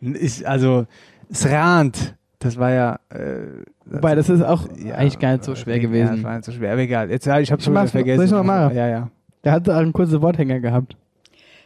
[0.00, 0.86] ich, also,
[1.28, 2.16] es Rand.
[2.38, 3.00] Das war ja.
[3.10, 6.16] Äh, Wobei, das ist auch eigentlich gar nicht so schwer Ja, gewesen.
[6.16, 7.10] das war nicht so schwer, aber egal.
[7.10, 8.16] Jetzt, ja, ich hab's Ich schon wieder mach's- vergessen.
[8.18, 8.76] soll ich's noch machen?
[8.76, 9.10] Ja, ja.
[9.44, 10.96] Der hat auch einen kurzen Worthänger gehabt.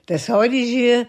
[0.06, 1.06] Das heutige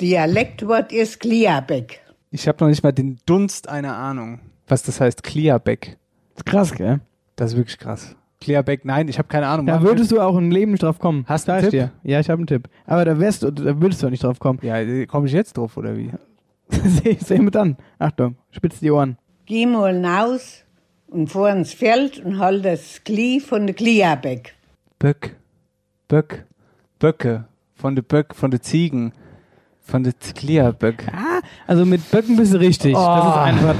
[0.00, 2.00] Dialektwort ist Kliabeck.
[2.30, 5.26] Ich habe noch nicht mal den Dunst einer Ahnung, was das heißt.
[5.26, 7.00] Ist krass, gell?
[7.36, 8.16] Das ist wirklich krass.
[8.40, 9.66] Clearback, nein, ich habe keine Ahnung.
[9.66, 11.24] Da würdest du auch im Leben nicht drauf kommen.
[11.28, 11.90] Hast du einen ich Tipp?
[12.02, 12.10] dir.
[12.10, 12.68] Ja, ich habe einen Tipp.
[12.86, 14.58] Aber da wärst du, da würdest du auch nicht drauf kommen.
[14.62, 14.76] Ja,
[15.06, 16.10] komme ich jetzt drauf, oder wie?
[16.70, 17.76] Seh, seh mit an.
[17.98, 19.18] Achtung, spitz die Ohren.
[19.50, 20.62] Geh mal hinaus
[21.08, 24.54] und fahr ins Feld und hol das Kli von der Kliabeck.
[25.00, 25.34] Böck.
[26.06, 26.44] Böck.
[27.00, 27.46] Böcke.
[27.74, 29.12] Von de Böck, von de Ziegen.
[29.80, 31.08] Von de Clearböck.
[31.12, 32.92] Ah, also mit Böcken bist du richtig.
[32.92, 33.38] Das ist Oh.
[33.40, 33.74] einfach.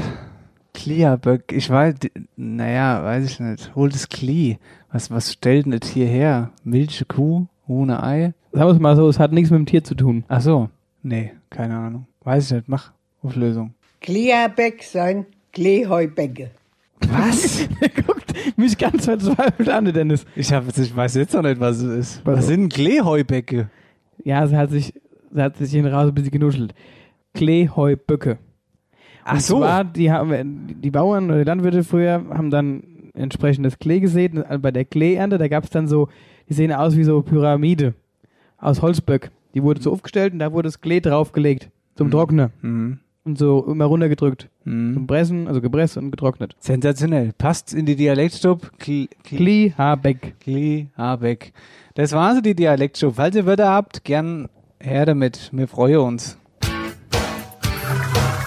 [0.74, 1.52] Clearböck.
[1.52, 1.94] Ich weiß,
[2.34, 3.72] naja, weiß ich nicht.
[3.76, 4.56] Hol das Klee.
[4.90, 6.50] Was, was stellt denn das hierher?
[6.64, 7.46] Milche Kuh?
[7.68, 8.34] Ohne Ei?
[8.50, 10.24] Sagen wir es mal so, es hat nichts mit dem Tier zu tun.
[10.26, 10.68] Ach so.
[11.04, 12.08] Nee, keine Ahnung.
[12.24, 12.68] Weiß ich nicht.
[12.68, 12.90] Mach
[13.22, 13.74] Auflösung.
[14.00, 16.50] Kliabeck sein Kleeheubecke.
[17.08, 17.68] Was?
[18.06, 20.24] Guckt mich ganz verzweifelt an, Dennis.
[20.36, 22.26] Ich, hab, ich weiß jetzt noch nicht, was es ist.
[22.26, 23.70] Was Was sind Kleeheubecke?
[24.24, 24.92] Ja, sie hat sich,
[25.32, 26.74] sie hat sich hin raus ein bisschen genuschelt.
[27.34, 28.38] Kleeheuböcke.
[29.24, 29.58] Ach Und so.
[29.58, 32.82] zwar, die, haben, die Bauern oder die Landwirte früher haben dann
[33.14, 34.34] entsprechendes Klee gesät.
[34.34, 36.08] Und Bei der Kleeernte, da gab es dann so,
[36.48, 37.94] die sehen aus wie so Pyramide
[38.58, 39.30] aus Holzböck.
[39.54, 42.50] Die wurde so aufgestellt und da wurde das Klee draufgelegt zum Trocknen.
[42.62, 42.98] Mhm.
[43.30, 44.48] Und so immer runtergedrückt.
[44.64, 44.94] Mhm.
[44.94, 46.56] Zum Pressen, also gepresst und getrocknet.
[46.58, 47.32] Sensationell.
[47.38, 48.72] Passt in die Dialektstub.
[48.80, 50.34] Kli, Habeck.
[50.40, 51.52] Kli, Habeck.
[51.94, 53.14] Das war so die Dialektstub.
[53.14, 54.48] Falls ihr Wörter habt, gern
[54.80, 55.48] her damit.
[55.52, 56.38] Wir freuen uns.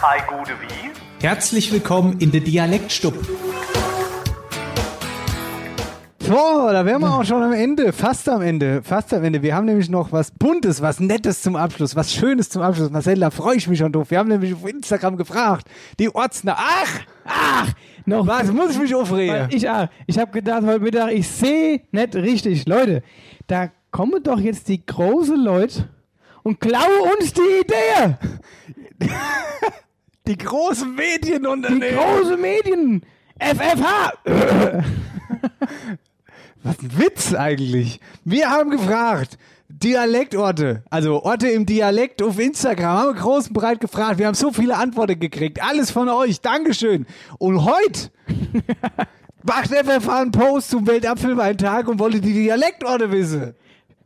[0.02, 1.26] Ei gute wie?
[1.26, 3.14] Herzlich willkommen in der Dialektstub.
[6.26, 9.42] So, da wären wir auch schon am Ende, fast am Ende, fast am Ende.
[9.42, 12.90] Wir haben nämlich noch was Buntes, was Nettes zum Abschluss, was Schönes zum Abschluss.
[12.92, 14.10] Marcel, da freue ich mich schon drauf.
[14.10, 15.68] Wir haben nämlich auf Instagram gefragt,
[16.00, 16.56] die Ortsner.
[16.58, 17.74] Ach, ach,
[18.06, 19.50] Noch was muss ich mich aufregen?
[19.52, 19.90] Ich auch.
[20.08, 22.66] Ich habe gedacht heute Mittag, ich sehe nicht richtig.
[22.68, 23.04] Leute,
[23.48, 25.90] da kommen doch jetzt die großen Leute
[26.44, 28.16] und klauen uns die Idee.
[30.26, 31.90] Die großen Medienunternehmen.
[31.90, 33.06] Die großen Medien.
[33.38, 34.14] FFH.
[36.64, 38.00] Was ein Witz eigentlich.
[38.24, 39.38] Wir haben gefragt,
[39.68, 44.18] Dialektorte, also Orte im Dialekt auf Instagram, haben wir groß und breit gefragt.
[44.18, 45.62] Wir haben so viele Antworten gekriegt.
[45.62, 46.40] Alles von euch.
[46.40, 47.06] Dankeschön.
[47.38, 48.12] Und heute
[49.44, 53.56] macht FFH einen Post zum Weltapfelweintag und wollte die Dialektorte wissen.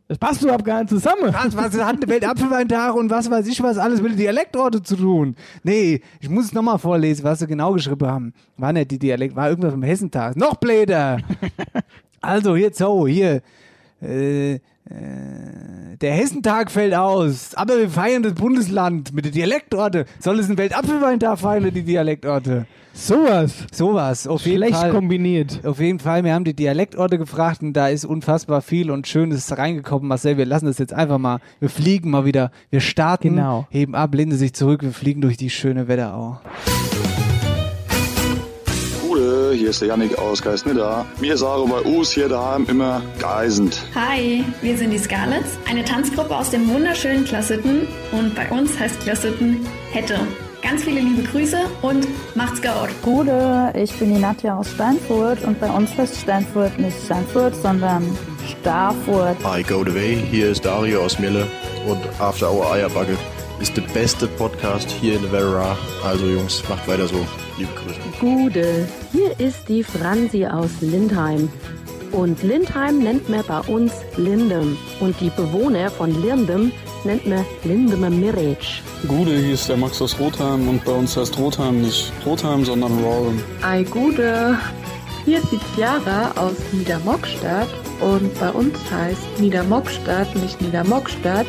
[0.08, 1.32] Das passt überhaupt gar nicht zusammen.
[1.34, 5.36] Was, was hat Weltapfelweintag und was weiß ich was alles mit den Dialektorte zu tun?
[5.62, 8.32] Nee, ich muss es nochmal vorlesen, was sie genau geschrieben haben.
[8.56, 10.34] War nicht die Dialekt, war irgendwas vom Hessentag.
[10.34, 11.18] Noch bläder!
[12.20, 13.42] also, hier, so, hier.
[14.02, 14.60] Äh, äh,
[16.00, 20.06] der Hessentag fällt aus, aber wir feiern das Bundesland mit den Dialektorte.
[20.20, 22.66] Soll es einen Weltapfelweintag feiern, die Dialektorte?
[22.94, 23.52] Sowas.
[23.72, 24.90] Sowas, auf jeden Schlecht Fall.
[24.90, 25.60] kombiniert.
[25.64, 29.56] Auf jeden Fall, wir haben die Dialektorte gefragt und da ist unfassbar viel und Schönes
[29.56, 30.08] reingekommen.
[30.08, 31.38] Marcel, wir lassen das jetzt einfach mal.
[31.60, 32.50] Wir fliegen mal wieder.
[32.70, 33.66] Wir starten, Genau.
[33.70, 36.40] heben ab, lehnen sich zurück, wir fliegen durch die schöne Wetterau.
[39.52, 41.04] Hier ist der Yannick aus Geisnidda.
[41.20, 43.82] Wir sagen bei uns hier daheim immer geisend.
[43.94, 49.00] Hi, wir sind die Scarlets, eine Tanzgruppe aus dem wunderschönen Klassitten und bei uns heißt
[49.00, 50.18] Klassitten Hätte.
[50.62, 52.88] Ganz viele liebe Grüße und macht's gut.
[53.02, 58.04] Gute, ich bin die Nadja aus Steinfurt und bei uns heißt Steinfurt nicht Steinfurt, sondern
[58.60, 59.36] Starfurt.
[59.44, 60.16] Hi, go the way.
[60.30, 61.46] Hier ist Dario aus Mille
[61.86, 63.16] und After Hour Eierbacke
[63.60, 65.76] ist der beste Podcast hier in Vera.
[66.04, 67.26] Also Jungs, macht weiter so.
[67.56, 68.07] Liebe Grüße.
[68.20, 71.48] Gude, hier ist die Franzi aus Lindheim.
[72.10, 74.76] Und Lindheim nennt man bei uns Lindem.
[74.98, 76.72] Und die Bewohner von Lindem
[77.04, 78.82] nennt man Lindemer Mirage.
[79.06, 82.98] Gude, hier ist der Max aus Rotheim und bei uns heißt Rotheim nicht Rotheim, sondern
[83.04, 83.40] Rollem.
[83.62, 84.58] Ei Gude,
[85.24, 87.68] hier ist die Chiara aus Niedermockstadt
[88.00, 91.46] und bei uns heißt Niedermockstadt nicht Niedermockstadt,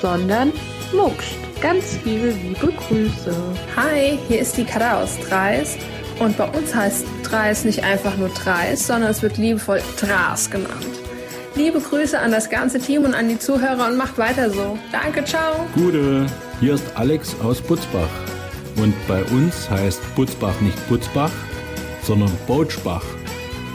[0.00, 0.52] sondern
[0.94, 1.38] Muckst.
[1.60, 3.34] Ganz viele liebe Grüße.
[3.74, 5.76] Hi, hier ist die Kada aus Dreis.
[6.18, 10.86] Und bei uns heißt Dreis nicht einfach nur Dreis, sondern es wird liebevoll Dras genannt.
[11.56, 14.78] Liebe Grüße an das ganze Team und an die Zuhörer und macht weiter so.
[14.90, 15.66] Danke, ciao.
[15.74, 16.26] Gute,
[16.60, 18.08] hier ist Alex aus Butzbach.
[18.76, 21.30] Und bei uns heißt Butzbach nicht Butzbach,
[22.02, 23.04] sondern Boutschbach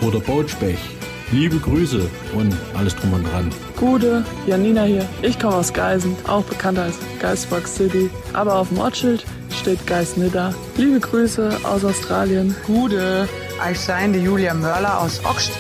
[0.02, 0.99] oder Boutschbech.
[1.32, 3.52] Liebe Grüße und alles drum und dran.
[3.78, 5.08] Gute, Janina hier.
[5.22, 8.10] Ich komme aus Geisen, auch bekannt als Geisbock City.
[8.34, 10.56] Aber auf dem Ortsschild steht Geisnidda.
[10.76, 12.56] Liebe Grüße aus Australien.
[12.66, 13.30] Gute,
[13.72, 15.52] ich sein die Julia Mörler aus Oxt.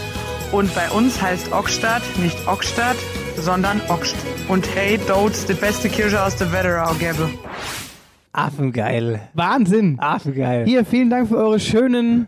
[0.51, 2.97] Und bei uns heißt Ockstadt nicht Ockstadt,
[3.37, 4.15] sondern Oxt.
[4.47, 7.29] Und hey, dort die beste Kirche aus der Wetterau gäbe.
[8.31, 9.21] Affengeil.
[9.35, 9.99] Wahnsinn.
[9.99, 10.65] Affengeil.
[10.65, 12.27] Hier, vielen Dank für eure schönen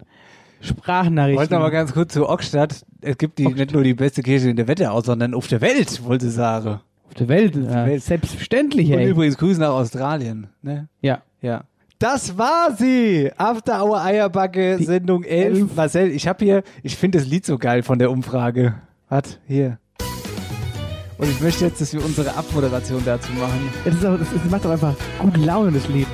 [0.62, 1.39] Sprachnachrichten.
[1.39, 2.86] Wollte noch mal ganz kurz zu Ockstadt.
[3.01, 6.03] Es gibt die, nicht nur die beste Kirche in der Wetterau, sondern auf der Welt,
[6.05, 6.80] wollte ich sagen.
[7.07, 8.03] Auf der Welt, ja, Welt.
[8.03, 9.09] selbstverständlich, Und ey.
[9.09, 10.47] übrigens Grüße nach Australien.
[10.62, 10.88] Ne?
[11.01, 11.22] Ja.
[11.41, 11.64] Ja.
[11.99, 13.32] Das war sie.
[13.38, 15.76] After Hour Eierbacke, Sendung 11.
[15.76, 18.76] Marcel, ich habe hier, ich finde das Lied so geil von der Umfrage.
[19.09, 19.78] Hat hier.
[21.18, 23.70] Und ich möchte jetzt, dass wir unsere Abmoderation dazu machen.
[23.86, 26.07] Das, ist auch, das, ist, das macht doch einfach gute Laune, das Lied.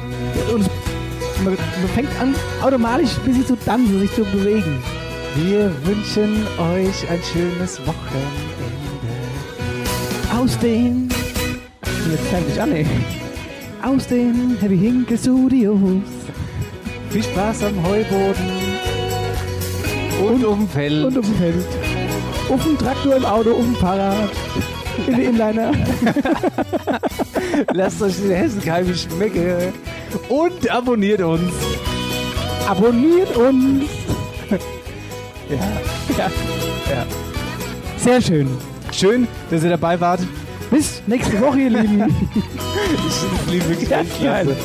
[0.53, 0.69] Und es,
[1.43, 4.81] man, man fängt an, automatisch ein bisschen zu tanzen, sich zu bewegen.
[5.35, 8.47] Wir wünschen euch ein schönes Wochenende.
[10.35, 11.09] Aus den.
[12.11, 12.85] Jetzt fängt mich an, ey.
[13.83, 15.77] Aus den Heavy Hinkel Studios.
[17.09, 18.51] Viel Spaß am Heuboden.
[20.23, 21.05] Und, um dem Feld.
[21.05, 21.65] Und um dem Feld.
[22.49, 24.29] Auf dem Traktor, im Auto, auf dem Fahrrad.
[25.05, 25.71] In den Inliner.
[27.73, 29.73] Lasst euch den Hessenkeim schmecken.
[30.29, 31.53] Und abonniert uns.
[32.67, 33.83] Abonniert uns.
[35.49, 35.55] Ja.
[36.17, 36.25] Ja.
[36.93, 37.05] ja.
[37.95, 38.49] Sehr schön.
[38.91, 40.19] Schön, dass ihr dabei wart.
[40.69, 42.03] Bis nächste Woche, ihr Lieben.
[43.47, 44.57] ich liebe wirklich Ja, geil.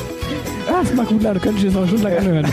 [0.67, 1.39] Ah, das macht gut, Leute.
[1.39, 2.51] Könnte ich jetzt noch stundenlang anhören.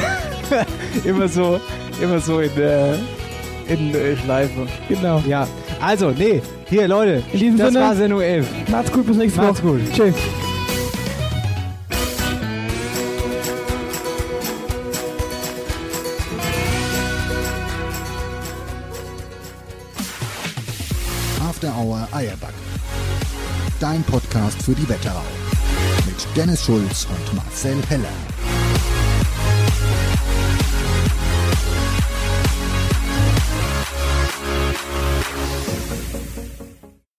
[1.04, 1.60] immer so,
[2.00, 2.98] immer so in der
[3.70, 4.66] in äh, Schleife.
[4.88, 5.22] Genau.
[5.26, 5.46] Ja.
[5.80, 8.46] Also, nee, hier Leute, In diesem das Sinne, war Sendung 11.
[8.68, 9.78] Macht's gut, bis nächste Macht's Woche.
[9.78, 9.92] gut.
[9.94, 10.14] Tschüss.
[21.40, 22.54] After Hour Eierback.
[23.78, 25.24] Dein Podcast für die Wetterau.
[26.06, 28.08] Mit Dennis Schulz und Marcel Heller.